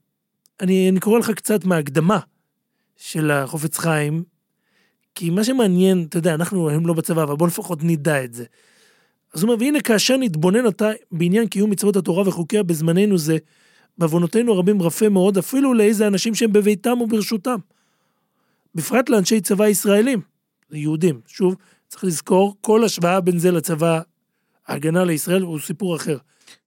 [1.00, 2.18] קורא לך קצת מההקדמה
[2.96, 4.22] של החופץ חיים,
[5.14, 8.44] כי מה שמעניין, אתה יודע, אנחנו היום לא בצבא, אבל בוא לפחות נדע את זה.
[9.34, 13.36] אז הוא אומר, והנה כאשר נתבונן אתה בעניין קיום מצוות התורה וחוקיה בזמננו זה,
[13.98, 17.58] בעוונותינו הרבים רפה מאוד, אפילו לאיזה אנשים שהם בביתם וברשותם.
[18.74, 20.20] בפרט לאנשי צבא ישראלים,
[20.72, 21.20] יהודים.
[21.26, 21.54] שוב,
[21.88, 24.00] צריך לזכור, כל השוואה בין זה לצבא
[24.68, 26.16] ההגנה לישראל הוא סיפור אחר.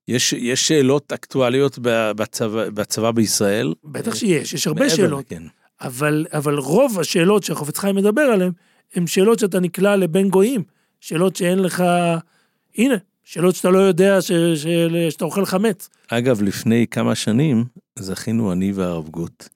[0.08, 3.74] יש, יש שאלות אקטואליות בצבא, בצבא בישראל?
[3.84, 5.26] בטח שיש, יש הרבה שאלות.
[5.28, 5.44] כן.
[5.82, 8.52] אבל, אבל רוב השאלות שהחופץ חיים מדבר עליהן,
[8.96, 10.64] הן שאלות שאתה נקלע לבן גויים.
[11.00, 11.84] שאלות שאין לך,
[12.78, 14.68] הנה, שאלות שאתה לא יודע ש, ש,
[15.10, 15.90] שאתה אוכל חמץ.
[16.08, 17.66] אגב, לפני כמה שנים
[18.00, 19.50] זכינו אני והרב גוט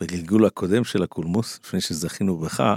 [0.00, 2.74] בגלגול הקודם של הקולמוס, לפני שזכינו בך,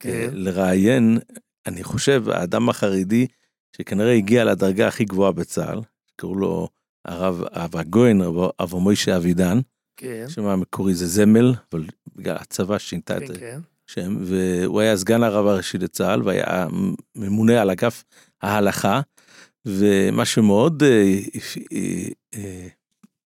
[0.00, 0.30] כן.
[0.32, 1.18] לראיין,
[1.66, 3.26] אני חושב, האדם החרדי
[3.76, 5.80] שכנראה הגיע לדרגה הכי גבוהה בצה"ל,
[6.16, 6.68] קראו לו
[7.04, 9.58] הרב אב הגויין, רב אב מוישה אבידן,
[9.96, 13.60] כן, שם המקורי זה זמל, אבל בגלל הצבא שינתה את כן, כן.
[13.86, 16.66] שם, והוא היה סגן הרב הראשי לצה"ל, והיה
[17.16, 18.04] ממונה על אגף
[18.42, 19.00] ההלכה,
[19.66, 21.18] ומה שמאוד, אה,
[21.72, 22.68] אה, אה,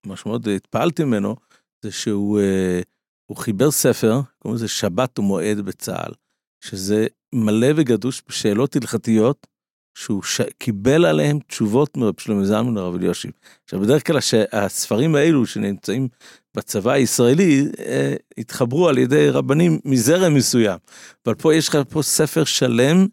[0.07, 1.37] מה שמאוד התפעלתי ממנו,
[1.83, 2.81] זה שהוא אה,
[3.27, 6.13] הוא חיבר ספר, קוראים לזה שבת ומועד בצה"ל,
[6.61, 9.47] שזה מלא וגדוש בשאלות הלכתיות,
[9.95, 10.41] שהוא ש...
[10.59, 13.31] קיבל עליהם תשובות מרב שלמה זלמן לרב אלישיב.
[13.65, 14.19] עכשיו בדרך כלל.
[14.53, 16.09] הספרים האלו שנמצאים
[16.55, 20.79] בצבא הישראלי אה, התחברו על ידי רבנים מזרם מסוים,
[21.27, 23.07] אבל פה יש לך פה ספר שלם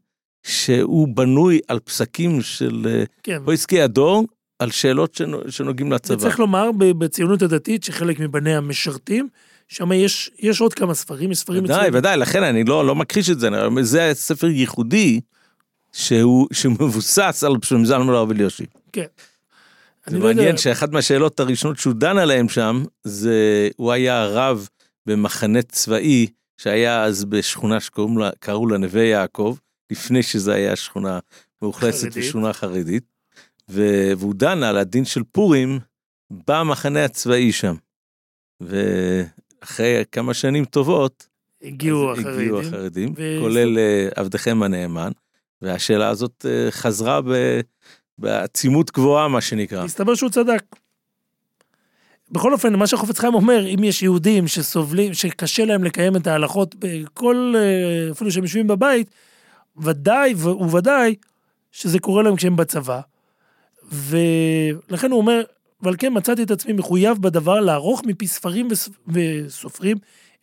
[0.43, 3.41] שהוא בנוי על פסקים של אה, כן.
[3.45, 4.25] פויסקי הדור,
[4.59, 5.31] על שאלות שנ...
[5.49, 6.15] שנוגעים לצבא.
[6.15, 9.27] וצריך לומר בציונות הדתית שחלק מבניה משרתים,
[9.67, 11.99] שם יש, יש עוד כמה ספרים, יש ספרים ודאי, מצוינים.
[11.99, 13.49] ודאי, לכן אני לא, לא מכחיש את זה,
[13.81, 15.21] זה ספר ייחודי
[15.91, 18.67] שהוא, שמבוסס על שלמה זלמן לרב אלישיב.
[18.93, 19.05] כן.
[20.05, 24.67] זה לא יודע, מעניין שאחת מהשאלות הראשונות שהוא דן עליהן שם, זה הוא היה רב
[25.05, 26.27] במחנה צבאי
[26.57, 28.29] שהיה אז בשכונה שקראו לה,
[28.69, 29.57] לה נווה יעקב,
[29.91, 31.19] לפני שזה היה שכונה
[31.61, 32.09] מאוכלסת.
[32.13, 33.03] ושכונה חרדית,
[33.69, 35.79] והוא דן על הדין של פורים
[36.47, 37.75] במחנה הצבאי שם.
[38.61, 41.27] ואחרי כמה שנים טובות,
[41.63, 42.39] הגיעו החרדים.
[42.39, 45.11] הגיעו החרדים, ו- כולל אה, עבדכם הנאמן,
[45.61, 47.19] והשאלה הזאת אה, חזרה
[48.17, 49.85] בעצימות גבוהה, מה שנקרא.
[49.85, 50.63] מסתבר שהוא צדק.
[52.31, 56.75] בכל אופן, מה שהחופץ חיים אומר, אם יש יהודים שסובלים, שקשה להם לקיים את ההלכות
[56.79, 59.09] בכל, אה, אפילו שהם יושבים בבית,
[59.77, 61.15] ודאי וודאי
[61.71, 63.01] שזה קורה להם כשהם בצבא.
[63.91, 65.41] ולכן הוא אומר,
[65.81, 69.97] ועל כן מצאתי את עצמי מחויב בדבר לערוך מפי ספרים וס- וסופרים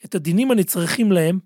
[0.04, 1.38] את הדינים הנצרכים להם.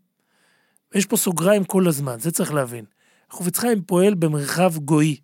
[0.94, 2.84] ויש פה סוגריים כל הזמן, זה צריך להבין.
[3.32, 5.16] החופץ חיים פועל במרחב גוי.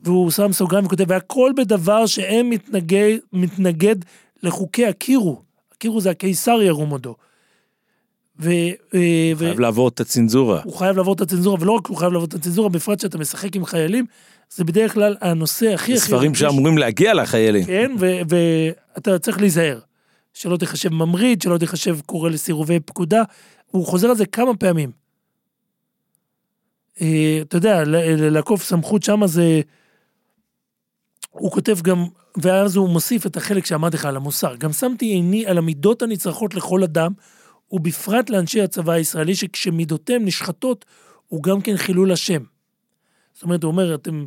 [0.00, 3.96] והוא שם סוגריים וכותב, והכל בדבר שאין מתנגד, מתנגד
[4.42, 5.42] לחוקי הקירו.
[5.74, 7.14] הקירו זה הקיסר ירום הודו.
[8.40, 8.50] ו,
[8.94, 10.60] אה, ו, חייב לעבור את הצנזורה.
[10.64, 13.56] הוא חייב לעבור את הצנזורה, ולא רק הוא חייב לעבור את הצנזורה, בפרט שאתה משחק
[13.56, 14.04] עם חיילים,
[14.50, 16.00] זה בדרך כלל הנושא הכי הכי...
[16.00, 16.40] ספרים רגיש.
[16.40, 17.64] שאמורים להגיע לחיילים.
[17.64, 19.78] כן, ו- ואתה צריך להיזהר.
[20.34, 23.22] שלא תיחשב ממריד, שלא תיחשב קורא לסירובי פקודה.
[23.66, 24.99] הוא חוזר על זה כמה פעמים.
[27.00, 27.82] אה, אתה יודע,
[28.30, 29.60] לעקוף סמכות שמה זה...
[31.30, 32.04] הוא כותב גם,
[32.36, 34.56] ואז הוא מוסיף את החלק שאמרתי לך על המוסר.
[34.56, 37.12] גם שמתי עיני על המידות הנצרכות לכל אדם,
[37.72, 40.84] ובפרט לאנשי הצבא הישראלי, שכשמידותיהם נשחטות,
[41.28, 42.42] הוא גם כן חילול השם.
[43.34, 44.26] זאת אומרת, הוא אומר, אתם,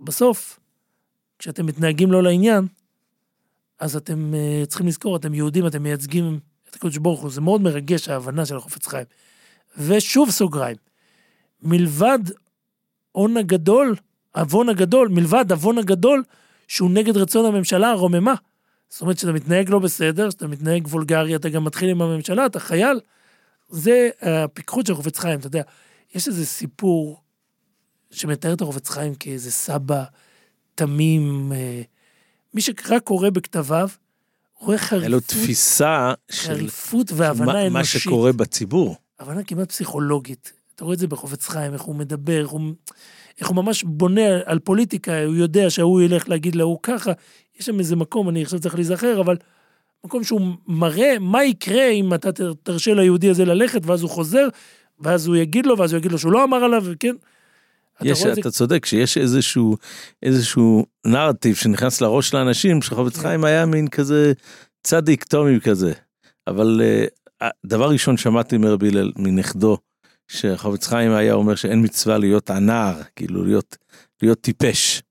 [0.00, 0.60] בסוף,
[1.38, 2.66] כשאתם מתנהגים לא לעניין,
[3.78, 7.30] אז אתם uh, צריכים לזכור, אתם יהודים, אתם מייצגים את הקדוש ברוך הוא.
[7.30, 9.06] זה מאוד מרגש ההבנה של החופץ חיים.
[9.78, 10.76] ושוב סוגריים,
[11.62, 12.18] מלבד
[13.12, 13.96] הון הגדול,
[14.34, 16.22] עוון הגדול, מלבד עוון הגדול,
[16.68, 18.34] שהוא נגד רצון הממשלה הרוממה.
[18.88, 22.60] זאת אומרת, כשאתה מתנהג לא בסדר, כשאתה מתנהג וולגרי, אתה גם מתחיל עם הממשלה, אתה
[22.60, 23.00] חייל.
[23.68, 25.62] זה הפיקחות של החופץ חיים, אתה יודע.
[26.14, 27.20] יש איזה סיפור
[28.10, 30.04] שמתאר את החופץ חיים כאיזה סבא
[30.74, 31.82] תמים, אה,
[32.54, 33.88] מי שרק קורא בכתביו,
[34.58, 37.72] רואה חריפות, תפיסה של חריפות והבנה מה- אנושית.
[37.72, 38.96] מה שקורה בציבור.
[39.18, 40.52] הבנה כמעט פסיכולוגית.
[40.74, 42.60] אתה רואה את זה בחופץ חיים, איך הוא מדבר, איך הוא,
[43.40, 47.12] איך הוא ממש בונה על פוליטיקה, הוא יודע שההוא ילך להגיד להוא ככה.
[47.60, 49.36] יש שם איזה מקום, אני עכשיו צריך להיזכר, אבל
[50.04, 52.30] מקום שהוא מראה מה יקרה אם אתה
[52.62, 54.48] תרשה ליהודי הזה ללכת, ואז הוא חוזר,
[55.00, 57.14] ואז הוא יגיד לו, ואז הוא יגיד לו שהוא לא אמר עליו, כן?
[57.96, 59.76] אתה יש, רואה את זה אתה צודק שיש איזשהו,
[60.22, 63.22] איזשהו נרטיב שנכנס לראש של האנשים, שחפץ כן.
[63.22, 64.32] חיים היה מין כזה
[64.82, 65.92] צדיק טומי כזה.
[66.46, 66.80] אבל
[67.42, 69.78] uh, דבר ראשון שמעתי מרבי הלל, מנכדו,
[70.32, 73.76] שחפץ חיים היה אומר שאין מצווה להיות הנער, כאילו להיות,
[74.22, 75.02] להיות טיפש.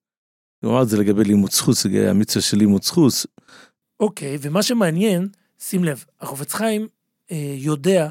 [0.63, 3.27] הוא אמר את זה לגבי לימוד זכוס, לגבי המצווה של לימוד זכוס.
[3.99, 5.27] אוקיי, ומה שמעניין,
[5.59, 6.87] שים לב, החופץ חיים
[7.31, 8.09] אה, יודע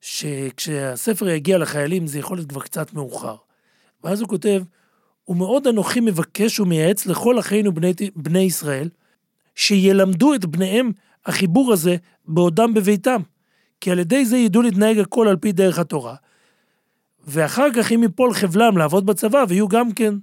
[0.00, 3.36] שכשהספר יגיע לחיילים זה יכול להיות כבר קצת מאוחר.
[4.04, 4.62] ואז הוא כותב,
[5.28, 8.88] ומאוד אנוכי מבקש ומייעץ לכל אחינו בני, בני ישראל,
[9.54, 10.92] שילמדו את בניהם
[11.26, 13.20] החיבור הזה בעודם בביתם,
[13.80, 16.14] כי על ידי זה ידעו להתנהג הכל על פי דרך התורה.
[17.26, 20.14] ואחר כך אם יפול חבלם לעבוד בצבא, ויהיו גם כן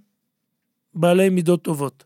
[0.94, 2.04] בעלי מידות טובות.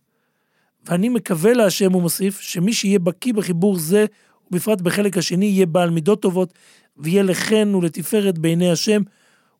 [0.85, 4.05] ואני מקווה להשם, הוא מוסיף, שמי שיהיה בקיא בחיבור זה,
[4.51, 6.53] ובפרט בחלק השני, יהיה בעל מידות טובות,
[6.97, 9.01] ויהיה לחן ולתפארת בעיני השם,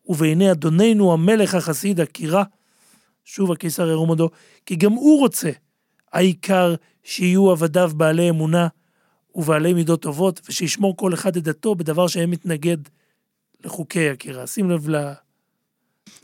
[0.06, 2.44] ובעיני אדוננו המלך החסיד הקירה,
[3.26, 4.30] שוב הקיסר ירום הודו,
[4.66, 5.50] כי גם הוא רוצה,
[6.14, 8.68] העיקר שיהיו עבדיו בעלי אמונה,
[9.40, 12.78] ובעלי מידות טובות, ושישמור כל אחד את דתו בדבר שהם מתנגד
[13.66, 14.48] לחוקי הקירה.
[14.48, 14.96] שים לב ל...
[14.96, 15.14] ל-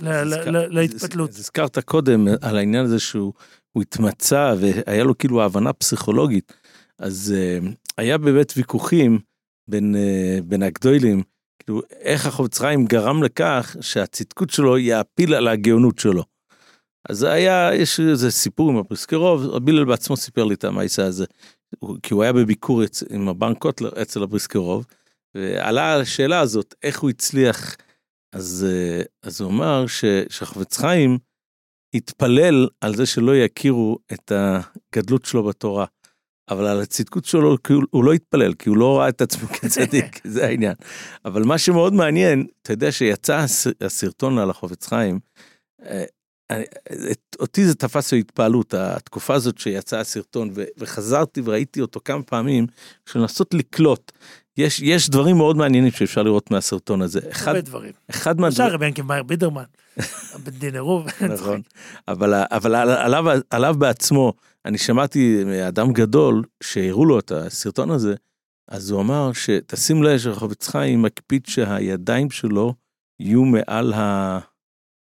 [0.01, 1.30] ל- הזכר- ל- להתפתלות.
[1.30, 3.34] אז הזכרת קודם על העניין הזה שהוא
[3.71, 6.54] הוא התמצא והיה לו כאילו הבנה פסיכולוגית.
[6.99, 9.19] אז אה, היה באמת ויכוחים
[9.67, 11.23] בין, אה, בין הגדולים,
[11.60, 16.23] כאילו איך החובץ חיים גרם לכך שהצדקות שלו יעפיל על הגאונות שלו.
[17.10, 21.25] אז היה, יש איזה סיפור עם הבריסקרוב, רבי הלל בעצמו סיפר לי את המעשה הזה,
[22.03, 24.85] כי הוא היה בביקור אצ, עם הבן קוטלר אצל הבריסקרוב,
[25.35, 27.75] ועלה על השאלה הזאת, איך הוא הצליח,
[28.33, 31.17] אז, אה, אז הוא אמר ש, שהחובץ חיים
[31.93, 35.85] התפלל על זה שלא יכירו את הגדלות שלו בתורה.
[36.49, 37.57] אבל על הצדקות שלו
[37.91, 40.73] הוא, לא התפלל, כי הוא לא ראה את עצמו כצדיק, זה העניין.
[41.25, 45.19] אבל מה שמאוד מעניין, אתה יודע שיצא הס- הסרטון על החובץ חיים,
[45.85, 46.03] אה,
[47.39, 52.67] אותי זה תפס בהתפעלות, התקופה הזאת שיצא הסרטון, וחזרתי וראיתי אותו כמה פעמים,
[53.05, 54.12] של לנסות לקלוט.
[54.58, 57.19] יש, יש דברים מאוד מעניינים שאפשר לראות מהסרטון הזה.
[57.31, 57.91] אחד, הרבה דברים.
[58.10, 59.63] אחד מהדברים, רבי ינקי מאיר בידרמן,
[60.73, 61.08] עירוב.
[61.29, 61.62] נכון,
[62.08, 64.34] אבל, אבל על- עליו, עליו בעצמו,
[64.65, 68.15] אני שמעתי מאדם גדול שהראו לו את הסרטון הזה,
[68.67, 72.73] אז הוא אמר שתשים לב שחובץ חיים מקפיד שהידיים שלו
[73.19, 74.39] יהיו מעל ה...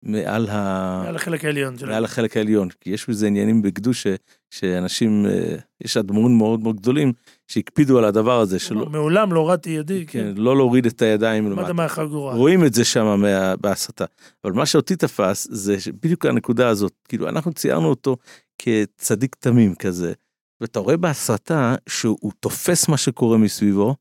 [0.05, 1.05] מעל ה...
[1.09, 1.89] על החלק העליון שלו.
[1.89, 4.17] מעל החלק העליון, כי יש בזה עניינים בקדוש ש-
[4.51, 7.13] שאנשים, אה, יש אדמו"רים מאוד מאוד גדולים
[7.49, 10.41] שהקפידו על הדבר הזה, שלא מעולם לא הורדתי ידי, כן, כן.
[10.41, 11.73] לא להוריד את הידיים למטה.
[11.73, 12.35] מהחגורה.
[12.35, 14.05] רואים את זה שם מה- בהסתה.
[14.45, 18.17] אבל מה שאותי תפס זה בדיוק הנקודה הזאת, כאילו אנחנו ציירנו אותו
[18.59, 20.13] כצדיק תמים כזה,
[20.61, 23.95] ואתה רואה בהסתה שהוא תופס מה שקורה מסביבו,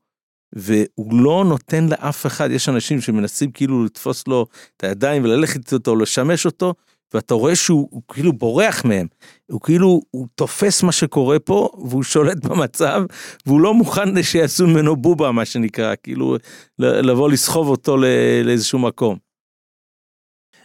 [0.54, 5.96] והוא לא נותן לאף אחד, יש אנשים שמנסים כאילו לתפוס לו את הידיים וללכת איתו,
[5.96, 6.74] לשמש אותו,
[7.14, 9.06] ואתה רואה שהוא הוא כאילו בורח מהם.
[9.50, 13.02] הוא כאילו, הוא תופס מה שקורה פה, והוא שולט במצב,
[13.46, 16.36] והוא לא מוכן שיעשו ממנו בובה, מה שנקרא, כאילו,
[16.78, 17.96] לבוא לסחוב אותו
[18.44, 19.18] לאיזשהו מקום.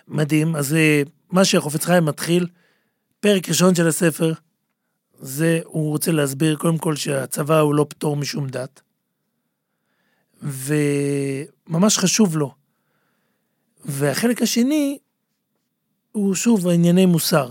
[0.07, 0.55] מדהים.
[0.55, 2.47] אז אה, מה שהחופץ חיים מתחיל,
[3.19, 4.33] פרק ראשון של הספר,
[5.19, 8.81] זה, הוא רוצה להסביר קודם כל שהצבא הוא לא פטור משום דת.
[10.41, 12.53] וממש חשוב לו.
[13.85, 14.97] והחלק השני,
[16.11, 17.49] הוא שוב ענייני מוסר.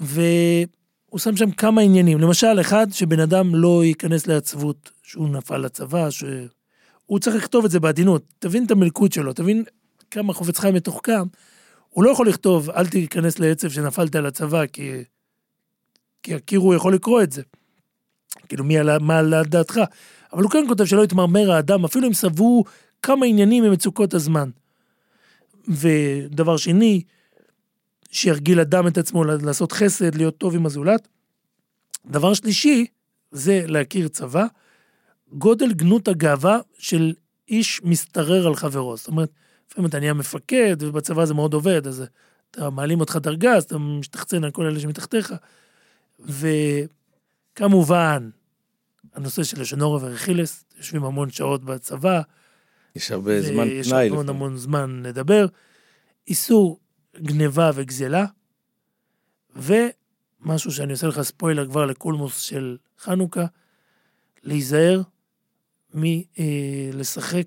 [0.00, 2.18] והוא שם שם כמה עניינים.
[2.18, 7.80] למשל, אחד, שבן אדם לא ייכנס לעצבות שהוא נפל לצבא, שהוא צריך לכתוב את זה
[7.80, 8.22] בעדינות.
[8.38, 9.64] תבין את המלכות שלו, תבין
[10.10, 11.22] כמה חופץ חיים מתוחכם.
[11.88, 15.04] הוא לא יכול לכתוב, אל תיכנס לעצב שנפלת לצבא, כי,
[16.22, 17.42] כי הקירו יכול לקרוא את זה.
[18.48, 19.80] כאילו, מי עלה, מה על דעתך?
[20.32, 22.64] אבל הוא כן כותב שלא יתמרמר האדם, אפילו אם סברו
[23.02, 24.50] כמה עניינים ממצוקות הזמן.
[25.68, 27.02] ודבר שני,
[28.10, 31.08] שירגיל אדם את עצמו לעשות חסד, להיות טוב עם הזולת.
[32.06, 32.86] דבר שלישי,
[33.30, 34.46] זה להכיר צבא,
[35.32, 37.12] גודל גנות הגאווה של
[37.48, 38.96] איש משתרר על חברו.
[38.96, 39.30] זאת אומרת,
[39.70, 42.04] לפעמים אתה נהיה מפקד, ובצבא זה מאוד עובד, אז
[42.50, 45.34] אתה מעלים אותך דרגה, אז אתה משתחצן על כל אלה שמתחתיך.
[47.56, 48.30] וכמובן,
[49.14, 52.20] הנושא של לשונורה ורכילס, יושבים המון שעות בצבא,
[52.96, 54.06] יש הרבה זמן ויש פנאי.
[54.06, 54.42] המון לפעמים.
[54.42, 55.46] המון זמן לדבר.
[56.28, 56.80] איסור
[57.16, 58.24] גניבה וגזלה,
[59.56, 63.44] ומשהו שאני עושה לך ספוילר כבר לקולמוס של חנוכה,
[64.42, 65.02] להיזהר
[65.94, 67.46] מלשחק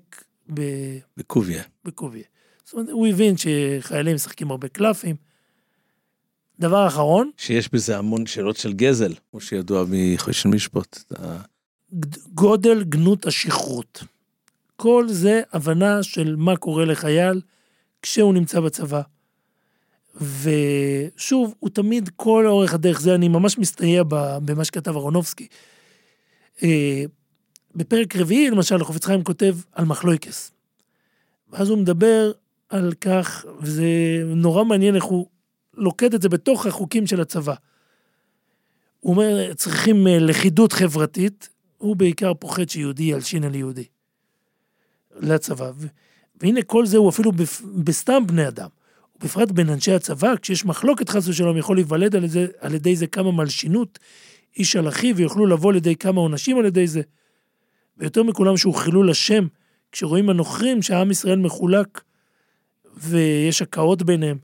[1.16, 1.62] בקוביה.
[1.84, 2.24] בקוביה.
[2.64, 5.16] זאת אומרת, הוא הבין שחיילים משחקים הרבה קלפים.
[6.60, 10.98] דבר אחרון, שיש בזה המון שאלות של גזל, כמו שידוע מחושן משפוט.
[11.06, 11.40] אתה-
[12.34, 14.04] גודל גנות השכרות.
[14.76, 17.40] כל זה הבנה של מה קורה לחייל
[18.02, 19.02] כשהוא נמצא בצבא.
[20.20, 24.02] ושוב, הוא תמיד כל אורך הדרך, זה אני ממש מסתייע
[24.44, 25.46] במה שכתב אהרונובסקי.
[26.62, 27.04] אה,
[27.74, 30.52] בפרק רביעי, למשל, החופץ חיים כותב על מחלויקס.
[31.50, 32.32] ואז הוא מדבר
[32.68, 33.84] על כך, וזה
[34.26, 35.26] נורא מעניין איך הוא
[35.74, 37.54] לוקט את זה בתוך החוקים של הצבא.
[39.00, 41.48] הוא אומר, צריכים אה, לכידות חברתית,
[41.82, 43.84] הוא בעיקר פוחד שיהודי ילשין על יהודי.
[45.20, 45.70] לצבא.
[46.40, 47.60] והנה כל זה הוא אפילו בפ...
[47.84, 48.68] בסתם בני אדם.
[49.16, 53.06] ובפרט בין אנשי הצבא, כשיש מחלוקת חס ושלום, יכול להיוולד על, זה, על ידי זה
[53.06, 53.98] כמה מלשינות,
[54.56, 57.02] איש על אחיו, ויוכלו לבוא לידי כמה עונשים על ידי זה.
[57.98, 59.46] ויותר מכולם שהוא חילול השם,
[59.92, 62.02] כשרואים הנוכרים שהעם ישראל מחולק
[62.96, 64.38] ויש הקאות ביניהם.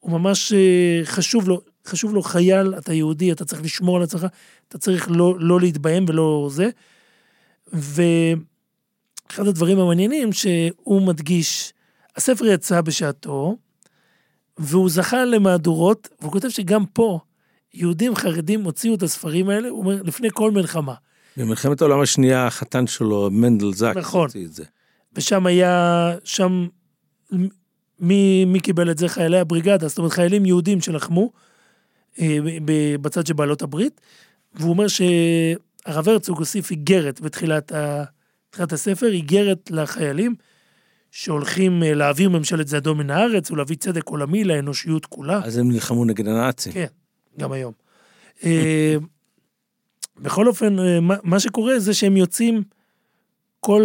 [0.00, 4.26] הוא ממש אה, חשוב לו, חשוב לו חייל, אתה יהודי, אתה צריך לשמור על עצמך,
[4.68, 6.68] אתה צריך לא, לא להתבהם ולא זה.
[7.72, 11.72] ואחד הדברים המעניינים שהוא מדגיש,
[12.16, 13.56] הספר יצא בשעתו,
[14.58, 17.20] והוא זכה למהדורות, והוא כותב שגם פה,
[17.74, 20.94] יהודים חרדים הוציאו את הספרים האלה, הוא אומר, לפני כל מלחמה.
[21.36, 24.26] במלחמת העולם השנייה החתן שלו, מנדל זק, נכון.
[24.26, 24.64] הוציא את זה.
[25.12, 26.66] ושם היה, שם,
[28.00, 29.08] מי, מי קיבל את זה?
[29.08, 31.30] חיילי הבריגדה, זאת אומרת חיילים יהודים שלחמו
[33.00, 34.00] בצד של בעלות הברית,
[34.54, 38.04] והוא אומר שהרב הרצוג הוסיף איגרת בתחילת ה,
[38.50, 40.34] בתחילת הספר, איגרת לחיילים
[41.10, 45.40] שהולכים אה, להעביר ממשלת זדון מן הארץ ולהביא צדק עולמי לאנושיות כולה.
[45.44, 46.72] אז הם נלחמו נגד הנאצים.
[46.72, 46.86] כן,
[47.38, 47.72] גם היום.
[48.44, 48.96] אה,
[50.20, 52.62] בכל אופן, אה, מה- מה שקורה זה שהם יוצאים
[53.60, 53.82] כל,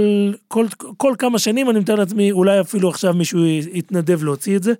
[0.47, 0.65] כל,
[0.97, 4.73] כל כמה שנים, אני מתאר לעצמי, אולי אפילו עכשיו מישהו יתנדב להוציא את זה,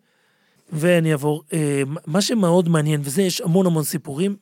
[0.70, 1.44] ואני אעבור.
[1.54, 4.36] אה, מה שמאוד מעניין, וזה יש המון המון סיפורים,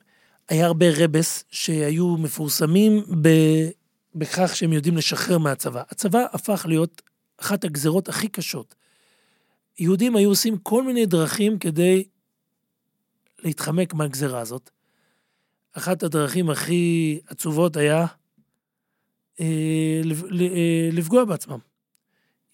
[0.49, 3.30] היה הרבה רבס שהיו מפורסמים ב,
[4.15, 5.84] בכך שהם יודעים לשחרר מהצבא.
[5.89, 7.01] הצבא הפך להיות
[7.38, 8.76] אחת הגזרות הכי קשות.
[9.80, 12.03] יהודים היו עושים כל מיני דרכים כדי
[13.43, 14.69] להתחמק מהגזרה הזאת.
[15.73, 18.05] אחת הדרכים הכי עצובות היה
[19.39, 19.45] אה,
[20.41, 21.59] אה, לפגוע בעצמם.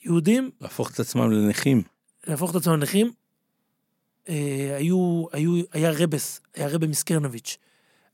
[0.04, 1.82] יהודים, להפוך את עצמם לנכים.
[2.28, 3.12] להפוך את עצמם לנכים,
[4.78, 7.58] היו, היו, היה רבס, היה רבה מסקרנביץ'.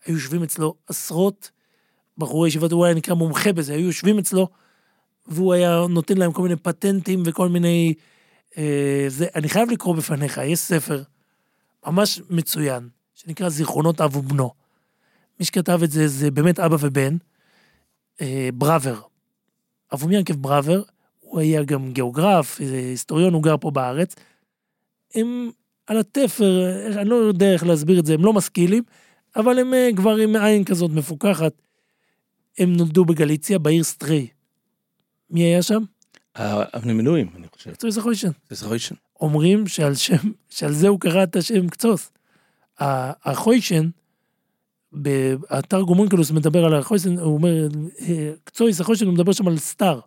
[0.06, 1.52] היו יושבים אצלו עשרות
[2.18, 4.48] בחורי ישיבות, הוא היה נקרא מומחה בזה, היו יושבים אצלו,
[5.28, 7.94] והוא היה נותן להם כל מיני פטנטים וכל מיני...
[8.58, 11.04] אה, זה, אני חייב לקרוא בפניך, יש ספר
[11.88, 14.52] ממש מצוין, שנקרא זיכרונות אב ובנו.
[15.40, 17.18] מי שכתב את זה, זה באמת אבא ובן,
[18.22, 19.02] אה, בראבר.
[19.94, 20.82] אבום ינקב בראבר,
[21.20, 24.16] הוא היה גם גיאוגרף, אה, היסטוריון, הוא גר פה בארץ.
[25.16, 25.52] הם
[25.88, 26.70] על התפר,
[27.02, 28.84] אני לא יודע איך להסביר את זה, הם לא משכילים,
[29.36, 31.54] אבל הם אה, כבר עם עין כזאת מפוכחת.
[32.58, 34.28] הם נולדו בגליציה, בעיר סטריי.
[35.30, 35.84] מי היה שם?
[36.38, 37.72] אבני מילואים, אני חושב.
[37.72, 38.32] קצוי זכוישן.
[38.50, 38.96] זכוישן.
[39.22, 42.12] אומרים שעל, שם, שעל זה הוא קרא את השם קצוס.
[42.80, 43.90] החוישן,
[44.92, 47.68] באתר גומונקלוס מדבר על החוישן, הוא אומר,
[48.00, 50.00] אה, קצויס החוישן, הוא מדבר שם על סטאר.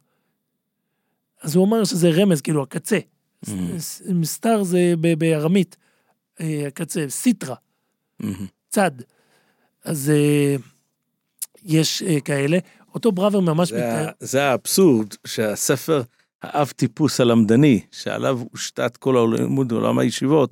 [1.43, 2.99] אז הוא אמר שזה רמז, כאילו הקצה.
[4.25, 5.77] סטאר זה בארמית,
[6.41, 7.55] אה, הקצה, סיטרה.
[8.69, 8.91] צד.
[9.85, 10.57] אז אה,
[11.65, 12.59] יש אה, כאלה.
[12.95, 16.03] אותו בראבר ממש זה מתאר, זה האבסורד שהספר
[16.43, 20.51] האב טיפוס הלמדני, שעליו הושתת כל הלימוד בעולם הישיבות,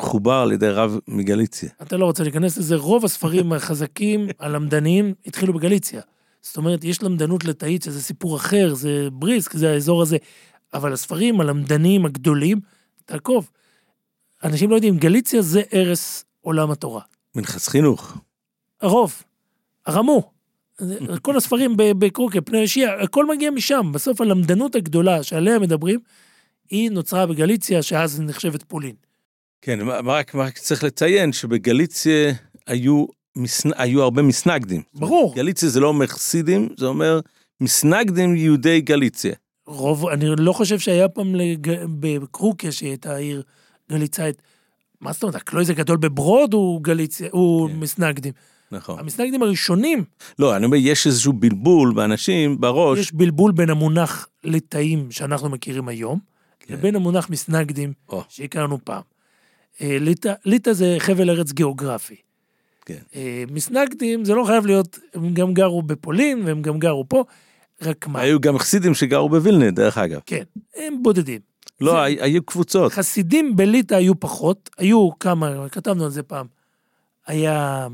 [0.00, 1.70] חובר על ידי רב מגליציה.
[1.82, 6.00] אתה לא רוצה להיכנס לזה, רוב הספרים החזקים, הלמדניים, התחילו בגליציה.
[6.42, 10.16] זאת אומרת, יש למדנות לתאית, שזה סיפור אחר, זה בריסק, זה האזור הזה.
[10.74, 12.60] אבל הספרים הלמדניים הגדולים,
[13.04, 13.50] תעקוב.
[14.44, 17.02] אנשים לא יודעים, גליציה זה ערש עולם התורה.
[17.34, 18.16] מנחס חינוך.
[18.80, 19.22] הרוב,
[19.86, 20.30] הרמו.
[21.22, 23.92] כל הספרים בקרוקה, פני ישיע, הכל מגיע משם.
[23.92, 26.00] בסוף הלמדנות הגדולה שעליה מדברים,
[26.70, 28.94] היא נוצרה בגליציה, שאז נחשבת פולין.
[29.62, 32.32] כן, רק, רק צריך לציין שבגליציה
[32.66, 33.06] היו,
[33.36, 33.70] מסנ...
[33.76, 34.82] היו הרבה מסנגדים.
[34.94, 35.34] ברור.
[35.34, 37.20] גליציה זה לא אומר חסידים, זה אומר
[37.60, 39.34] מסנגדים יהודי גליציה.
[39.68, 41.70] רוב, אני לא חושב שהיה פעם לג...
[42.00, 43.42] בקרוקיה שהייתה עיר
[43.90, 44.42] גליצאית.
[45.00, 47.76] מה זאת אומרת, הקלויזר גדול בברוד הוא גליציה, הוא כן.
[47.76, 48.32] מסנגדים.
[48.72, 48.98] נכון.
[48.98, 50.04] המסנגדים הראשונים,
[50.38, 52.98] לא, אני אומר, יש איזשהו בלבול באנשים בראש.
[52.98, 56.18] יש בלבול בין המונח ליטאים שאנחנו מכירים היום,
[56.60, 56.74] כן.
[56.74, 58.22] לבין המונח מסנגדים או.
[58.28, 59.02] שהכרנו פעם.
[59.80, 62.16] אה, ליטא, ליטא זה חבל ארץ גיאוגרפי.
[62.86, 62.98] כן.
[63.14, 67.24] אה, מסנגדים זה לא חייב להיות, הם גם גרו בפולין והם גם גרו פה,
[67.82, 70.20] רק מה, היו גם חסידים שגרו בווילנה, דרך אגב.
[70.26, 70.42] כן,
[70.76, 71.40] הם בודדים.
[71.80, 72.92] לא, זה- הי- היו קבוצות.
[72.92, 76.46] חסידים בליטא היו פחות, היו כמה, כתבנו על זה פעם.
[77.26, 77.86] היה,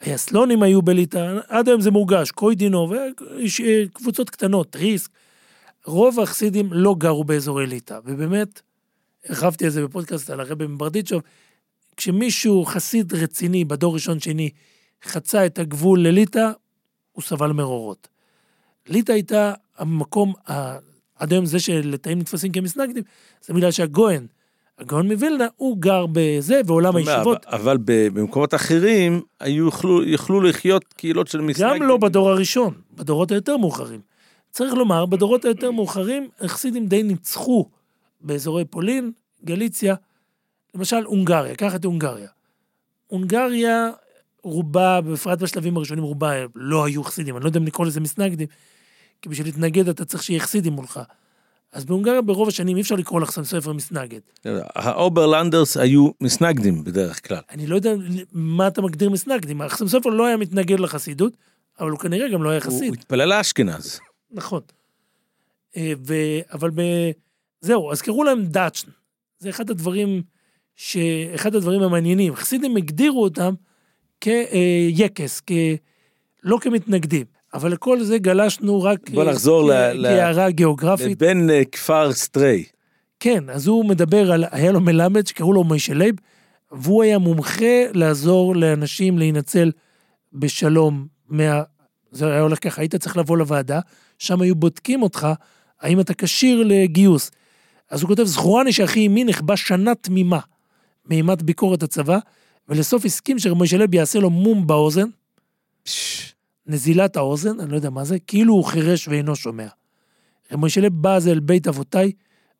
[0.00, 2.92] היה סלונים היו בליטא, עד היום זה מורגש, קוידינו,
[3.94, 5.10] וקבוצות קטנות, ריסק.
[5.86, 8.60] רוב החסידים לא גרו באזורי ליטא, ובאמת,
[9.28, 11.22] הרחבתי על זה בפודקאסט על הרבי מברדיצ'וב,
[11.96, 14.50] כשמישהו חסיד רציני בדור ראשון שני
[15.04, 16.50] חצה את הגבול לליטא,
[17.12, 18.08] הוא סבל מרורות.
[18.88, 20.76] ליטא הייתה המקום, ה-
[21.18, 23.02] עד היום זה שלתאים נתפסים כמסנגדים,
[23.42, 24.26] זה בגלל שהגויין,
[24.78, 30.84] הגאון מווילנה, הוא גר בזה, ועולם הישיבות, אבל- אבל במקומות אחרים היו יכלו, יכלו לחיות
[30.84, 31.82] קהילות של מסנגדים.
[31.82, 34.00] גם לא בדור הראשון, בדורות היותר מאוחרים.
[34.50, 37.68] צריך לומר, בדורות היותר מאוחרים, החסידים די ניצחו
[38.20, 39.12] באזורי פולין,
[39.44, 39.94] גליציה,
[40.74, 42.28] למשל הונגריה, קח את הונגריה.
[43.06, 43.90] הונגריה,
[44.42, 48.48] רובה, בפרט בשלבים הראשונים, רובה לא היו חסידים, אני לא יודע אם לקרוא לזה מסנגדים,
[49.22, 51.00] כי בשביל להתנגד אתה צריך שיהיה חסידים מולך.
[51.72, 54.20] אז בהונגריה ברוב השנים אי אפשר לקרוא לחתם סופר מסנגד.
[54.74, 57.40] האוברלנדרס היו מסנגדים בדרך כלל.
[57.50, 57.90] אני לא יודע
[58.32, 61.36] מה אתה מגדיר מסנגדים, סופר לא היה מתנגד לחסידות,
[61.80, 62.88] אבל הוא כנראה גם לא היה חסיד.
[62.88, 64.00] הוא התפלל לאשכנז.
[64.30, 64.60] נכון.
[65.76, 66.14] אה, ו...
[66.52, 66.82] אבל ב...
[67.60, 68.88] זהו, אז קראו להם דייטשן.
[69.38, 70.22] זה אחד הדברים,
[70.76, 70.96] ש...
[71.34, 72.34] אחד הדברים המעניינים.
[72.34, 73.54] חסידים הגדירו אותם
[74.20, 75.52] כיעקס, כ...
[76.42, 77.26] לא כמתנגדים.
[77.54, 81.18] אבל לכל זה גלשנו רק בוא אה, נחזור כ- ל- גיאוגרפית.
[81.18, 82.64] בן אה, כפר סטריי.
[83.20, 86.14] כן, אז הוא מדבר על, היה לו מלמד שקראו לו מוישה לייב,
[86.72, 89.70] והוא היה מומחה לעזור לאנשים להינצל
[90.32, 91.62] בשלום מה...
[92.10, 93.80] זה היה הולך ככה, היית צריך לבוא לוועדה,
[94.18, 95.28] שם היו בודקים אותך,
[95.80, 97.30] האם אתה כשיר לגיוס.
[97.90, 100.38] אז הוא כותב, זכורני שאחי אמי נחבא שנה תמימה
[101.06, 102.18] מאימת ביקורת הצבא,
[102.70, 105.08] ולסוף הסכים שמוישה לייב יעשה לו מום באוזן,
[106.66, 109.66] נזילת האוזן, אני לא יודע מה זה, כאילו הוא חירש ואינו שומע.
[110.52, 112.12] רב מוישה לייב בא אז אל בית אבותיי,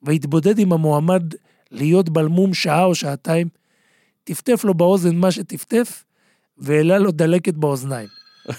[0.03, 1.23] והתבודד עם המועמד
[1.71, 3.49] להיות בעל מום שעה או שעתיים,
[4.25, 6.05] טפטף לו באוזן מה שטפטף,
[6.59, 8.09] והעלה לו דלקת באוזניים.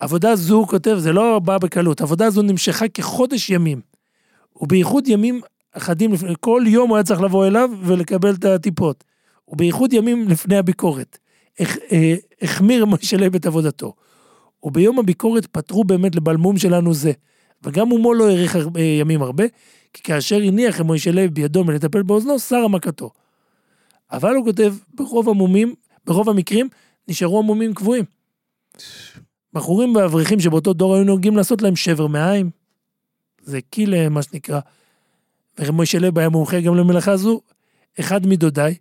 [0.00, 3.80] עבודה זו, הוא כותב, זה לא בא בקלות, עבודה זו נמשכה כחודש ימים.
[4.56, 5.40] ובייחוד ימים
[5.72, 9.04] אחדים, לפני- כל יום הוא היה צריך לבוא אליו ולקבל את הטיפות.
[9.48, 11.18] ובייחוד ימים לפני הביקורת.
[11.60, 13.92] אה, החמיר משה לייב את עבודתו.
[14.62, 17.12] וביום הביקורת פטרו באמת לבעל מום שלנו זה.
[17.62, 19.44] וגם מומו לא האריך אה, ימים הרבה,
[19.92, 23.10] כי כאשר הניח מוישה לייב בידו מלטפל באוזנו, סרה מכתו.
[24.12, 25.74] אבל הוא כותב, ברוב המומים,
[26.06, 26.68] ברוב המקרים,
[27.08, 28.04] נשארו המומים קבועים.
[29.52, 32.50] בחורים ואברכים שבאותו דור היו נוהגים לעשות להם שבר מעיים.
[33.42, 34.60] זה קילה, מה שנקרא.
[35.66, 37.40] ומוישה לב היה מומחה גם למלאכה זו.
[38.00, 38.74] אחד מדודיי,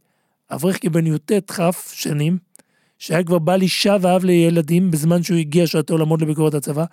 [0.51, 1.61] אברך כבן י"ט כ'
[1.93, 2.37] שנים,
[2.97, 6.85] שהיה כבר בעל אישה ואב לילדים בזמן שהוא הגיע שעתו לעמוד לביקורת הצבא,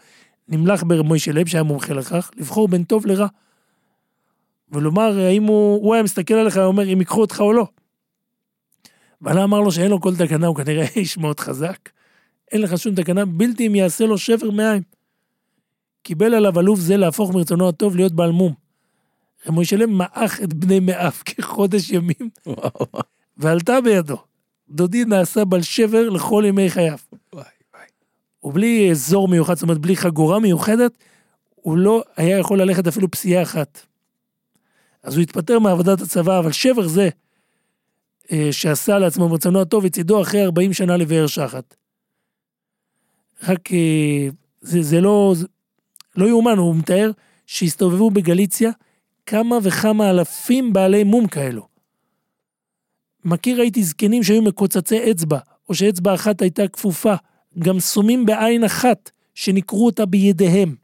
[0.48, 3.26] נמלך במוישה לב, שהיה מומחה לכך, לבחור בין טוב לרע.
[4.72, 7.66] ולומר, האם הוא, הוא היה מסתכל עליך, הוא אומר, אם ייקחו אותך או לא.
[9.20, 11.88] בעלה אמר לו שאין לו כל תקנה, הוא כנראה איש מאוד חזק.
[12.52, 14.82] אין לך שום תקנה, בלתי אם יעשה לו שבר מעיים.
[16.02, 18.65] קיבל עליו אלוף זה להפוך מרצונו הטוב להיות בעל מום.
[19.78, 22.30] לב מעך את בני מאף כחודש ימים,
[23.36, 24.16] ועלתה בידו.
[24.68, 26.98] דודי נעשה בעל שבר לכל ימי חייו.
[28.44, 30.98] ובלי אזור מיוחד, זאת אומרת, בלי חגורה מיוחדת,
[31.54, 33.80] הוא לא היה יכול ללכת אפילו פסיעה אחת.
[35.02, 37.08] אז הוא התפטר מעבודת הצבא, אבל שבר זה,
[38.32, 41.76] אה, שעשה לעצמו מרצונו הטוב, הצידו אחרי 40 שנה לבאר שחת.
[43.42, 44.28] רק, אה,
[44.60, 45.46] זה, זה לא, זה,
[46.16, 47.10] לא יאומן, הוא מתאר
[47.46, 48.70] שהסתובבו בגליציה
[49.26, 51.66] כמה וכמה אלפים בעלי מום כאלו.
[53.24, 57.14] מכיר הייתי זקנים שהיו מקוצצי אצבע, או שאצבע אחת הייתה כפופה,
[57.58, 60.74] גם סומים בעין אחת, שניקרו אותה בידיהם.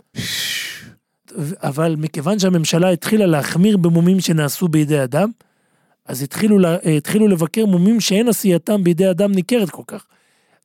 [1.62, 5.30] אבל מכיוון שהממשלה התחילה להחמיר במומים שנעשו בידי אדם,
[6.07, 10.07] אז התחילו, לה- התחילו לבקר מומים שאין עשייתם בידי אדם ניכרת כל כך.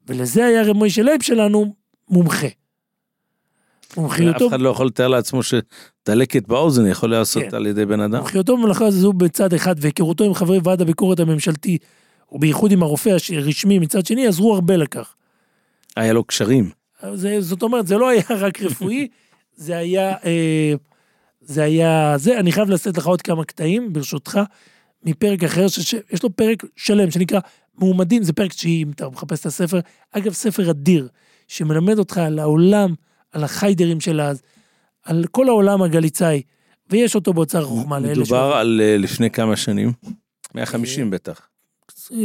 [0.07, 1.75] ולזה היה רב מוישה לייב שלנו
[2.09, 2.47] מומחה.
[3.97, 7.55] מומחיותו, אף אחד לא יכול לתאר לעצמו שדלקת באוזן יכול להיעשות כן.
[7.55, 8.19] על ידי בן אדם.
[8.19, 11.77] מומחיותו במלאכה זו בצד אחד, והיכרותו עם חברי ועד הביקורת הממשלתי,
[12.31, 15.15] ובייחוד עם הרופא הרשמי מצד שני, עזרו הרבה לכך.
[15.95, 16.69] היה לו קשרים.
[17.13, 19.07] זה, זאת אומרת, זה לא היה רק רפואי,
[19.55, 20.73] זה היה, אה,
[21.41, 24.39] זה היה, זה, אני חייב לשאת לך עוד כמה קטעים, ברשותך,
[25.03, 27.39] מפרק אחר, שיש לו פרק שלם שנקרא
[27.77, 29.79] מועמדים, זה פרק תשיעי, אם אתה מחפש את הספר.
[30.11, 31.07] אגב, ספר אדיר,
[31.47, 32.93] שמלמד אותך על העולם,
[33.31, 34.41] על החיידרים של אז,
[35.03, 36.41] על כל העולם הגליצאי,
[36.89, 39.91] ויש אותו באוצר החוכמה לאלה מדובר על אה, לפני כמה שנים.
[40.55, 41.47] 150 בטח.
[42.11, 42.17] אה,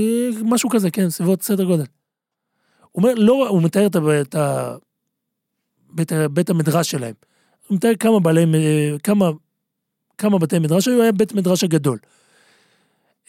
[0.44, 1.84] משהו כזה, כן, סביבות סדר גודל.
[2.92, 4.76] הוא אומר, לא, הוא מתאר את, ה- את ה...
[6.30, 7.14] בית, המדרש שלהם.
[7.68, 9.30] הוא מתאר כמה בעלי, אה, כמה,
[10.18, 11.98] כמה בתי מדרש היו, היה בית מדרש הגדול.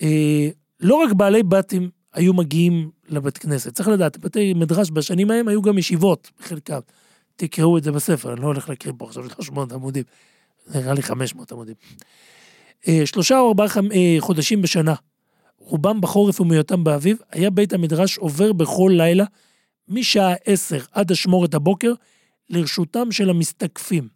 [0.01, 0.47] אה,
[0.79, 5.61] לא רק בעלי בתים היו מגיעים לבית כנסת, צריך לדעת, בתי מדרש בשנים ההם היו
[5.61, 6.79] גם ישיבות, בחלקם.
[7.35, 10.03] תקראו את זה בספר, אני לא הולך להקריא פה עכשיו 300 עמודים,
[10.75, 11.75] נראה לי 500 עמודים.
[12.87, 14.93] אה, שלושה או ארבעה אה, חודשים בשנה,
[15.57, 19.25] רובם בחורף ומיעוטם באביב, היה בית המדרש עובר בכל לילה,
[19.87, 21.93] משעה עשר עד אשמורת הבוקר,
[22.49, 24.07] לרשותם של המסתקפים,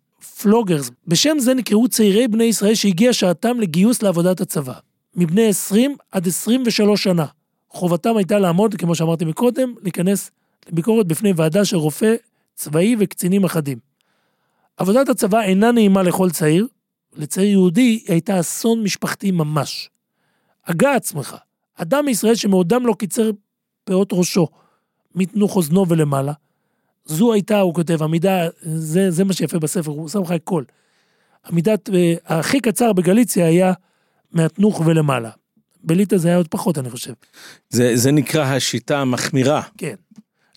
[0.41, 0.91] פלוגרס.
[1.07, 4.73] בשם זה נקראו צעירי בני ישראל שהגיע שעתם לגיוס לעבודת הצבא.
[5.15, 7.25] מבני 20 עד 23 שנה.
[7.69, 10.31] חובתם הייתה לעמוד, כמו שאמרתי מקודם, להיכנס
[10.69, 12.15] לביקורת בפני ועדה של רופא
[12.57, 13.77] צבאי וקצינים אחדים.
[14.77, 16.67] עבודת הצבא אינה נעימה לכל צעיר,
[17.15, 19.89] לצעיר יהודי היא הייתה אסון משפחתי ממש.
[20.65, 21.35] הגה עצמך.
[21.75, 23.31] אדם מישראל שמעודם לא קיצר
[23.83, 24.47] פאות ראשו,
[25.15, 26.33] מתנוך אוזנו ולמעלה.
[27.05, 30.63] זו הייתה, הוא כותב, עמידה, זה, זה מה שיפה בספר, הוא שם לך הכל.
[31.51, 33.73] עמידת, אה, הכי קצר בגליציה היה
[34.31, 35.29] מהתנוך ולמעלה.
[35.83, 37.13] בליטא זה היה עוד פחות, אני חושב.
[37.69, 39.61] זה זה נקרא השיטה המחמירה.
[39.77, 39.95] כן.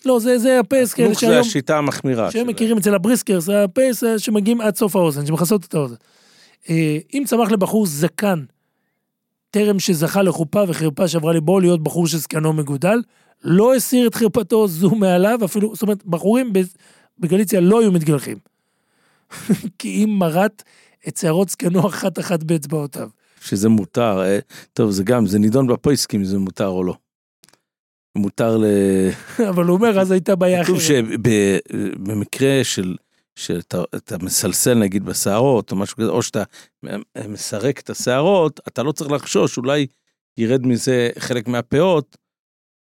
[0.05, 2.31] לא, זה, זה הפייס כאלה תנוך זה שהיום, השיטה המחמירה.
[2.31, 2.47] שהם.
[2.47, 5.95] מכירים אצל הבריסקר, זה הפייס אה, שמגיעים עד סוף האוזן, שמכסות את האוזן.
[6.69, 8.43] אה, אם צמח לבחור זקן
[9.51, 13.01] טרם שזכה לחופה וחרפה שעברה ליבו להיות בחור שזקנו מגודל,
[13.43, 16.53] לא הסיר את חרפתו זו מעליו, אפילו, זאת אומרת, בחורים
[17.19, 18.37] בגליציה לא היו מתגלחים.
[19.79, 20.63] כי אם מרט
[21.07, 23.09] את שערות זקנו אחת-אחת באצבעותיו.
[23.41, 24.39] שזה מותר, אה,
[24.73, 26.95] טוב זה גם, זה נידון בפויסקים זה מותר או לא.
[28.15, 28.65] מותר ל...
[29.49, 31.07] אבל הוא אומר, אז הייתה בעיה כתוב אחרת.
[31.23, 32.95] שבמקרה של,
[33.35, 36.43] שאתה אתה מסלסל נגיד בשערות או משהו כזה, או שאתה
[37.27, 39.87] מסרק את השערות, אתה לא צריך לחשוש, אולי
[40.37, 42.17] ירד מזה חלק מהפאות,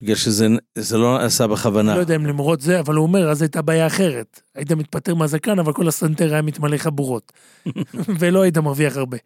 [0.02, 1.94] בגלל שזה זה לא נעשה בכוונה.
[1.94, 4.40] לא יודע אם למרות זה, אבל הוא אומר, אז הייתה בעיה אחרת.
[4.54, 7.32] היית מתפטר מהזקן, אבל כל הסנטר היה מתמלא חבורות.
[8.18, 9.16] ולא היית מרוויח הרבה.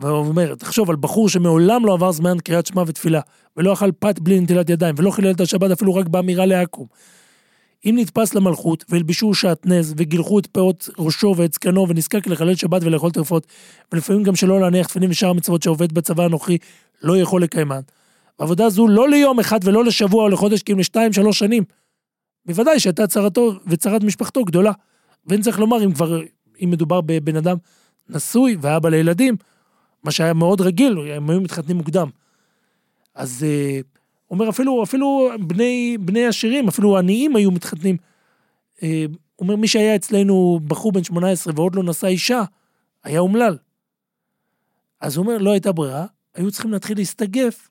[0.00, 3.20] והוא אומר, תחשוב על בחור שמעולם לא עבר זמן קריאת שמע ותפילה,
[3.56, 6.86] ולא אכל פת בלי נטילת ידיים, ולא חילל את השבת אפילו רק באמירה לעכו"ם.
[7.86, 13.10] אם נתפס למלכות, והלבישו שעטנז, וגילחו את פאות ראשו ואת זקנו, ונזקק לחלל שבת ולאכול
[13.10, 13.46] טרפות,
[13.92, 16.58] ולפעמים גם שלא להניח תפילין ושאר המצוות שעובד בצבא הנוכחי,
[17.02, 17.80] לא יכול לקיימן.
[18.38, 21.64] עבודה זו לא ליום אחד ולא לשבוע או לחודש, כי אם לשתיים, שלוש שנים.
[22.46, 24.72] בוודאי שהייתה צרתו וצרת משפחתו גדולה.
[25.26, 26.20] ואין צריך לומר, אם כבר,
[26.64, 27.56] אם מדובר בבן אדם
[28.08, 29.36] נשוי ואבא לילדים,
[30.04, 32.08] מה שהיה מאוד רגיל, הם היו מתחתנים מוקדם.
[33.14, 33.80] אז אה,
[34.26, 37.96] הוא אומר, אפילו, אפילו בני, בני עשירים, אפילו עניים היו מתחתנים.
[38.82, 39.04] אה,
[39.36, 42.42] הוא אומר, מי שהיה אצלנו בחור בן 18 ועוד לא נשא אישה,
[43.04, 43.56] היה אומלל.
[45.00, 47.68] אז הוא אומר, לא הייתה ברירה, היו צריכים להתחיל להסתגף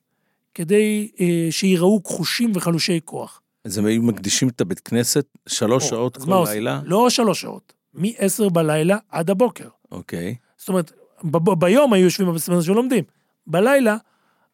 [0.54, 3.42] כדי אה, שיראו כחושים וחלושי כוח.
[3.64, 6.54] אז הם היו מקדישים את הבית כנסת שלוש או, שעות כל מה עושים?
[6.54, 6.80] לילה?
[6.84, 9.68] לא שלוש שעות, מ-10 בלילה עד הבוקר.
[9.92, 10.34] אוקיי.
[10.56, 10.92] זאת אומרת,
[11.24, 13.04] ב- ביום היו יושבים בבית ולומדים.
[13.46, 13.96] בלילה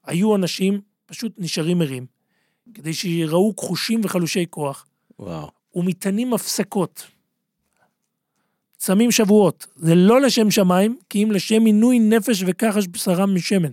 [0.05, 2.07] היו אנשים פשוט נשארים ערים,
[2.75, 4.87] כדי שיראו כחושים וחלושי כוח,
[5.19, 5.51] וואו.
[5.75, 7.07] ומטענים הפסקות.
[8.77, 9.67] צמים שבועות.
[9.77, 13.71] זה לא לשם שמיים, כי אם לשם עינוי נפש וכחש בשרם משמן.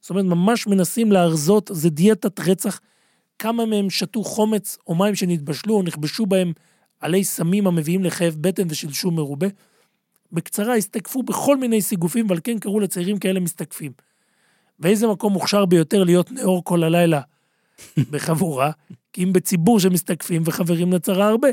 [0.00, 2.80] זאת אומרת, ממש מנסים להרזות, זה דיאטת רצח.
[3.38, 6.52] כמה מהם שתו חומץ או מים שנתבשלו או נכבשו בהם
[7.00, 9.46] עלי סמים המביאים לכאב בטן ושלשום מרובה.
[10.32, 13.92] בקצרה, הסתקפו בכל מיני סיגופים, ועל כן קראו לצעירים כאלה מסתקפים.
[14.80, 17.20] ואיזה מקום מוכשר ביותר להיות נאור כל הלילה
[18.10, 18.70] בחבורה,
[19.12, 21.48] כי אם בציבור שמסתקפים וחברים לצרה הרבה,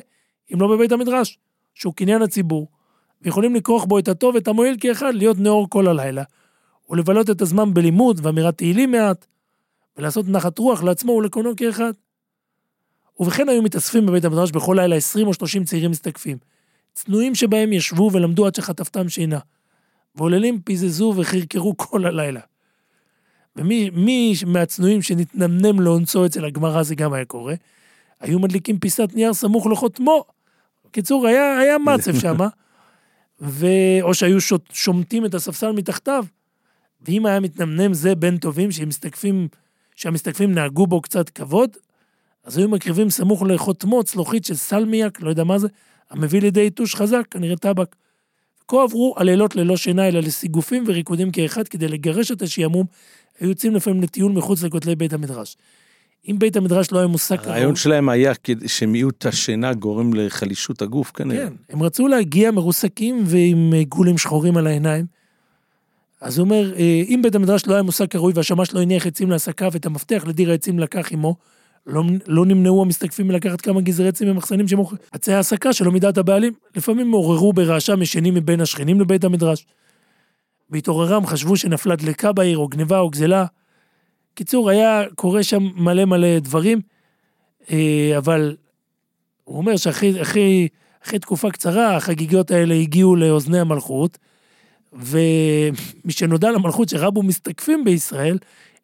[0.53, 1.37] אם לא בבית המדרש,
[1.73, 2.67] שהוא קניין הציבור,
[3.21, 6.23] ויכולים לכרוך בו את הטוב ואת המועיל כאחד, להיות נאור כל הלילה,
[6.89, 9.25] ולבלות את הזמן בלימוד ואמירת תהילים מעט,
[9.97, 11.91] ולעשות נחת רוח לעצמו ולקונו כאחד.
[13.19, 16.37] ובכן היו מתאספים בבית המדרש בכל לילה 20 או 30 צעירים מסתקפים.
[16.95, 19.39] צנועים שבהם ישבו ולמדו עד שחטפתם שינה.
[20.15, 22.39] ועוללים פיזזו וחרקרו כל הלילה.
[23.55, 27.53] ומי מי מהצנועים שנתנמנם לאונסו אצל הגמרא זה גם היה קורה,
[28.19, 30.23] היו מדליקים פיסת נייר סמוך לחותמו.
[30.85, 32.47] בקיצור, היה, היה מצב שמה,
[33.41, 33.67] ו...
[34.01, 36.25] או שהיו שוט, שומטים את הספסל מתחתיו.
[37.01, 39.47] ואם היה מתנמנם זה בין טובים, שמסתקפים,
[39.95, 41.77] שהמסתקפים נהגו בו קצת כבוד,
[42.43, 45.67] אז היו מקריבים סמוך לחותמו צלוחית של סלמיאק, לא יודע מה זה,
[46.15, 47.95] המביא לידי יתוש חזק, כנראה טבק.
[48.67, 52.85] כה עברו הלילות ללא שינה, אלא לסיגופים וריקודים כאחד, כדי לגרש את השעמום,
[53.39, 55.57] היו יוצאים לפעמים לטיול מחוץ לכותלי בית המדרש.
[56.27, 58.33] אם בית המדרש לא היה מושג הרעיון שלהם היה
[58.67, 61.47] שמיעוט השינה גורם לחלישות הגוף כנראה.
[61.47, 65.05] כן, הם רצו להגיע מרוסקים ועם אה, גולים שחורים על העיניים.
[66.21, 69.31] אז הוא אומר, אה, אם בית המדרש לא היה מושג כראוי והשמש לא הניח עצים
[69.31, 71.35] להסקה ואת המפתח לדיר העצים לקח עמו,
[71.87, 76.53] לא, לא נמנעו המסתקפים מלקחת כמה גזרי עצים ממחסנים שמוכרים עצי ההסקה שלא מידת הבעלים.
[76.75, 79.65] לפעמים עוררו ברעשם ישנים מבין השכנים לבית המדרש.
[80.69, 83.45] בהתעוררם חשבו שנפלה דלקה בעיר, או גניבה או גזלה.
[84.33, 86.81] קיצור, היה קורה שם מלא מלא דברים,
[87.71, 88.55] אה, אבל
[89.43, 90.67] הוא אומר שאחרי אחרי,
[91.05, 94.17] אחרי תקופה קצרה, החגיגות האלה הגיעו לאוזני המלכות,
[94.93, 98.37] ומשנודע למלכות שרבו מסתקפים בישראל,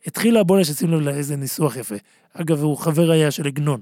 [0.08, 1.95] התחילה הבולשת, שים לב לאיזה ניסוח יפה.
[2.34, 3.82] אגב, הוא חבר היה של עגנון.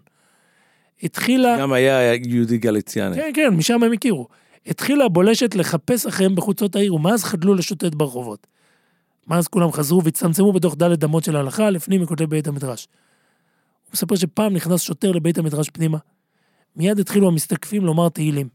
[1.04, 1.60] התחילה...
[1.60, 3.16] גם היה יהודי גליציאני.
[3.16, 4.28] כן, כן, משם הם הכירו.
[4.68, 8.48] התחילה הבולשת לחפש אחריהם בחוצות העיר, ומאז חדלו לשוטט ברחובות.
[9.28, 12.88] מאז כולם חזרו והצטמצמו בתוך דלת אמות של ההלכה, לפנים מכותלי בית המדרש.
[13.86, 15.98] הוא מספר שפעם נכנס שוטר לבית המדרש פנימה.
[16.76, 18.48] מיד התחילו המסתקפים לומר תהילים.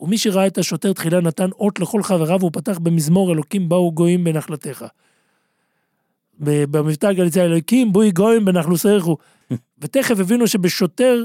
[0.00, 4.24] ומי שראה את השוטר תחילה נתן אות לכל חבריו, והוא פתח במזמור אלוקים באו גויים
[4.24, 4.84] בנחלתך.
[6.42, 9.16] במבטא הגליצאי אלוקים בואי גויים בנחלוסךו.
[9.80, 11.24] ותכף הבינו שבשוטר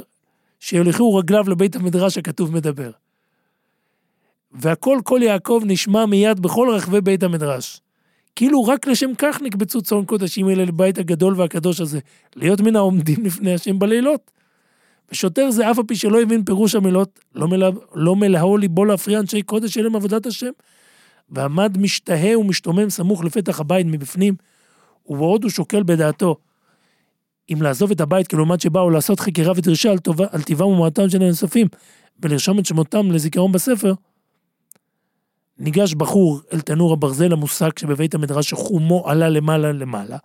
[0.59, 2.91] שיוליכו רגליו לבית המדרש הכתוב מדבר.
[4.51, 7.82] והכל קול יעקב נשמע מיד בכל רחבי בית המדרש.
[8.36, 11.99] כאילו רק לשם כך נקבצו צאן קודשים אלה לבית הגדול והקדוש הזה,
[12.36, 14.32] להיות מן העומדים לפני השם בלילות.
[15.11, 19.20] ושוטר זה אף על פי שלא הבין פירוש המילות, לא, מלה, לא מלאו ליבו להפריע
[19.20, 20.51] אנשי קודש אלה מעבודת השם.
[21.30, 24.36] ועמד משתהה ומשתומם סמוך לפתח הבית מבפנים,
[25.07, 26.35] ובעוד הוא שוקל בדעתו
[27.53, 31.21] אם לעזוב את הבית כלעומת שבאו לעשות חקירה ודרישה על, טובה, על טיבם ומועטם של
[31.21, 31.67] הנוספים
[32.19, 33.93] ולרשום את שמותם לזיכרון בספר,
[35.59, 40.17] ניגש בחור אל תנור הברזל המוסק שבבית המדרש שחומו עלה למעלה למעלה,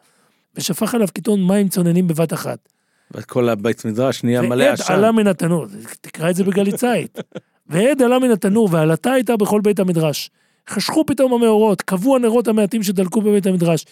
[0.54, 2.68] ושפך עליו קיתון מים צוננים בבת אחת.
[3.10, 4.92] וכל הבית מדרש נהיה מלא ועד עשן.
[4.92, 5.66] עלה מן התנור,
[6.00, 7.18] תקרא את זה בגליצאית.
[7.66, 10.30] ועד עלה מן התנור, ועלתה הייתה בכל בית המדרש.
[10.68, 13.84] חשכו פתאום המאורות, כבו הנרות המעטים שדלקו בבית המדרש,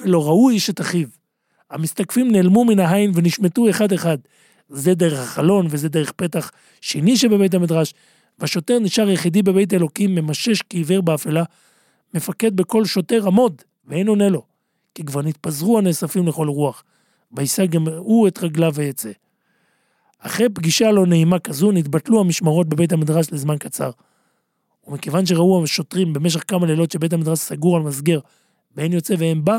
[0.00, 1.08] ולא ראו איש את אחיו.
[1.70, 4.18] המסתקפים נעלמו מן העין ונשמטו אחד-אחד.
[4.68, 7.94] זה דרך החלון וזה דרך פתח שני שבבית המדרש,
[8.38, 11.44] והשוטר נשאר יחידי בבית אלוקים, ממשש כעיוור באפלה,
[12.14, 14.42] מפקד בכל שוטר עמוד, ואין עונה לו,
[14.94, 16.84] כי כבר נתפזרו הנאספים לכל רוח,
[17.32, 19.10] ויישא גם הוא את רגליו ויצא.
[20.18, 23.90] אחרי פגישה לא נעימה כזו, נתבטלו המשמרות בבית המדרש לזמן קצר.
[24.86, 28.18] ומכיוון שראו השוטרים במשך כמה לילות שבית המדרש סגור על מסגר,
[28.76, 29.58] ואין יוצא ואין בא,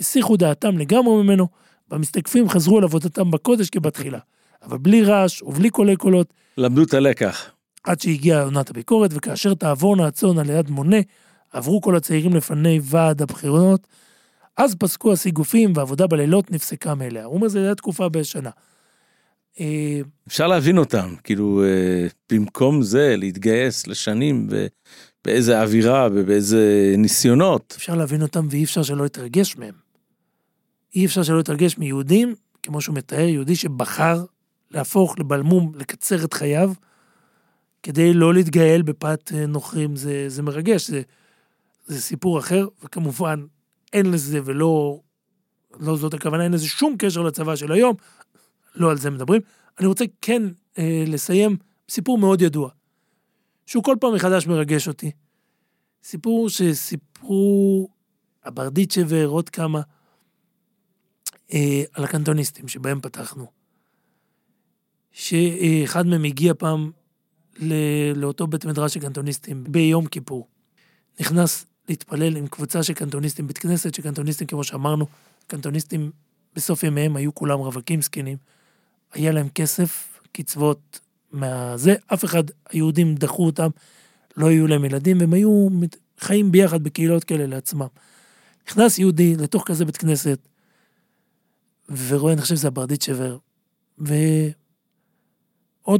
[0.00, 1.48] הסיחו דעתם לגמרי ממנו,
[1.90, 4.18] והמסתקפים חזרו על עבודתם בקודש כבתחילה.
[4.62, 7.50] אבל בלי רעש ובלי קולי קולות, למדו את הלקח.
[7.84, 10.96] עד שהגיעה עונת הביקורת, וכאשר תעבורנה הצאן על יד מונה,
[11.52, 13.86] עברו כל הצעירים לפני ועד הבחירות,
[14.56, 17.24] אז פסקו הסיגופים והעבודה בלילות נפסקה מאליה.
[17.24, 18.50] הוא אומר, זה היה תקופה בשנה.
[19.60, 24.48] אה, אפשר להבין אותם, כאילו, אה, במקום זה להתגייס לשנים
[25.24, 27.74] באיזה אווירה ובאיזה ניסיונות.
[27.76, 29.83] אפשר להבין אותם ואי אפשר שלא להתרגש מהם.
[30.94, 34.24] אי אפשר שלא להתרגש מיהודים, כמו שהוא מתאר, יהודי שבחר
[34.70, 36.72] להפוך לבלמום, לקצר את חייו,
[37.82, 39.96] כדי לא להתגאל בפת אה, נוכרים.
[39.96, 41.02] זה, זה מרגש, זה,
[41.86, 43.44] זה סיפור אחר, וכמובן,
[43.92, 45.00] אין לזה ולא,
[45.80, 47.96] לא זאת הכוונה, אין לזה שום קשר לצבא של היום,
[48.74, 49.40] לא על זה מדברים.
[49.78, 50.42] אני רוצה כן
[50.78, 51.56] אה, לסיים
[51.88, 52.70] סיפור מאוד ידוע,
[53.66, 55.10] שהוא כל פעם מחדש מרגש אותי.
[56.04, 57.88] סיפור שסיפרו
[58.44, 59.80] הברדיצ'ה ועוד כמה
[61.54, 63.46] אה, על הקנטוניסטים שבהם פתחנו.
[65.12, 66.90] שאחד מהם הגיע פעם
[67.56, 70.48] ל- לאותו בית מדרש של קנטוניסטים ביום כיפור.
[71.20, 75.06] נכנס להתפלל עם קבוצה של קנטוניסטים, בית כנסת של קנטוניסטים, כמו שאמרנו,
[75.46, 76.10] קנטוניסטים
[76.54, 78.36] בסוף ימיהם היו כולם רווקים זקנים.
[79.12, 81.00] היה להם כסף, קצוות
[81.32, 83.68] מהזה, אף אחד, היהודים דחו אותם,
[84.36, 85.68] לא היו להם ילדים, והם היו
[86.20, 87.86] חיים ביחד בקהילות כאלה לעצמם.
[88.68, 90.38] נכנס יהודי לתוך כזה בית כנסת,
[91.88, 93.38] ורואה, אני חושב שזה הברדיצ'בר,
[93.98, 94.16] ועוד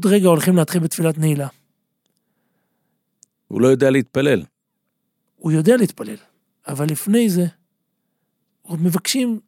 [0.06, 1.48] רגע הולכים להתחיל בתפילת נעילה.
[3.48, 4.42] הוא לא יודע להתפלל.
[5.36, 6.16] הוא יודע להתפלל,
[6.68, 7.46] אבל לפני זה,
[8.62, 9.40] עוד מבקשים,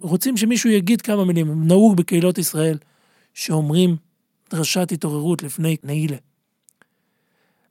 [0.00, 1.66] רוצים שמישהו יגיד כמה מילים.
[1.66, 2.78] נהוג בקהילות ישראל
[3.34, 3.96] שאומרים
[4.50, 6.16] דרשת התעוררות לפני נעילה.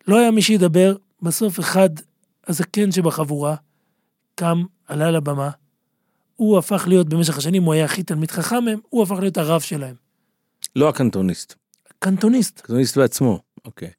[0.07, 1.89] לא היה מי שידבר, בסוף אחד,
[2.47, 3.55] הזקן שבחבורה,
[4.36, 5.49] קם, עלה לבמה,
[6.36, 9.61] הוא הפך להיות, במשך השנים הוא היה הכי תלמיד חכם מהם, הוא הפך להיות הרב
[9.61, 9.95] שלהם.
[10.75, 11.55] לא הקנטוניסט,
[11.99, 12.59] קנטוניסט.
[12.59, 13.39] הקנטוניסט בעצמו.
[13.65, 13.91] אוקיי.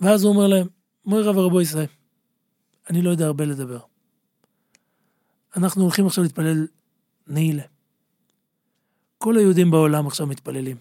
[0.00, 0.66] ואז הוא אומר להם,
[1.06, 1.86] מורי רב ורבו ישראל,
[2.90, 3.78] אני לא יודע הרבה לדבר.
[5.56, 6.66] אנחנו הולכים עכשיו להתפלל
[7.26, 7.62] נעילה.
[9.18, 10.76] כל היהודים בעולם עכשיו מתפללים.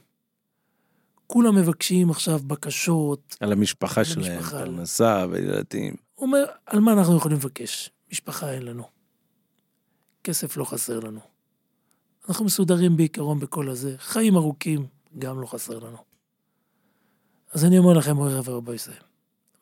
[1.28, 3.38] כולם מבקשים עכשיו בקשות.
[3.40, 4.60] על המשפחה על שלהם, המשפחה.
[4.60, 5.96] פרנסה וילדים.
[6.16, 7.90] הוא אומר, על מה אנחנו יכולים לבקש?
[8.12, 8.93] משפחה אין לנו.
[10.24, 11.20] כסף לא חסר לנו.
[12.30, 13.96] אנחנו מסודרים בעיקרון בכל הזה.
[13.98, 14.88] חיים ארוכים,
[15.20, 15.98] גם לא חסר לנו.
[17.52, 19.04] אז אני אומר לכם, מורי רב ורבו ישראל.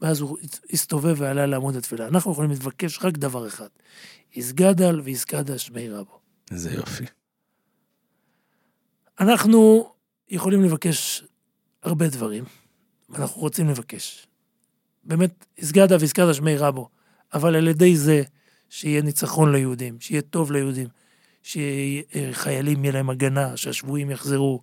[0.02, 0.38] ואז הוא
[0.70, 2.08] הסתובב ועלה לעמוד התפילה.
[2.08, 3.68] אנחנו יכולים לבקש רק דבר אחד.
[4.34, 6.20] יסגדל ויסגדה שמי רבו.
[6.52, 7.06] איזה יופי.
[9.20, 9.92] אנחנו
[10.30, 11.24] יכולים לבקש
[11.84, 12.44] הרבה דברים,
[13.10, 14.28] ואנחנו רוצים לבקש.
[15.04, 16.90] באמת, הסגדה והסגדה שמי רבו,
[17.34, 18.24] אבל על ידי זה
[18.74, 20.88] שיהיה ניצחון ליהודים, שיהיה טוב ליהודים,
[21.44, 24.62] שחיילים יהיה להם הגנה, שהשבויים יחזרו.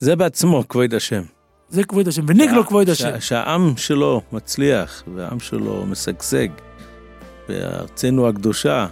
[0.00, 1.22] זה בעצמו כבוד השם.
[1.68, 3.04] זה כבוד השם, וניגלו כבוד השם.
[3.10, 6.48] שה- שהעם שלו מצליח, והעם שלו משגשג,
[7.48, 8.86] בארצנו הקדושה,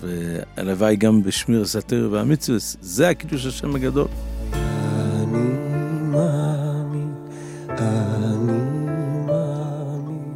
[0.00, 4.08] והלוואי גם בשמיר סתיר והמצווה, זה הקידוש השם הגדול.
[4.52, 5.48] אני
[6.02, 7.14] מאמין,
[7.68, 8.36] אני
[9.26, 10.34] מאמין,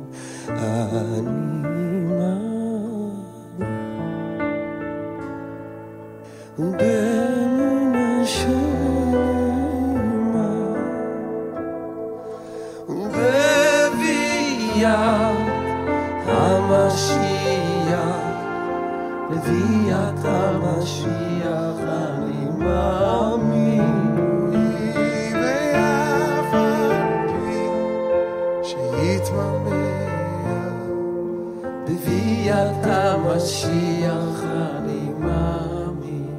[33.39, 36.39] משיח אני מאמין,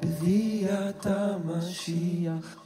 [0.00, 2.59] בביאת המשיח.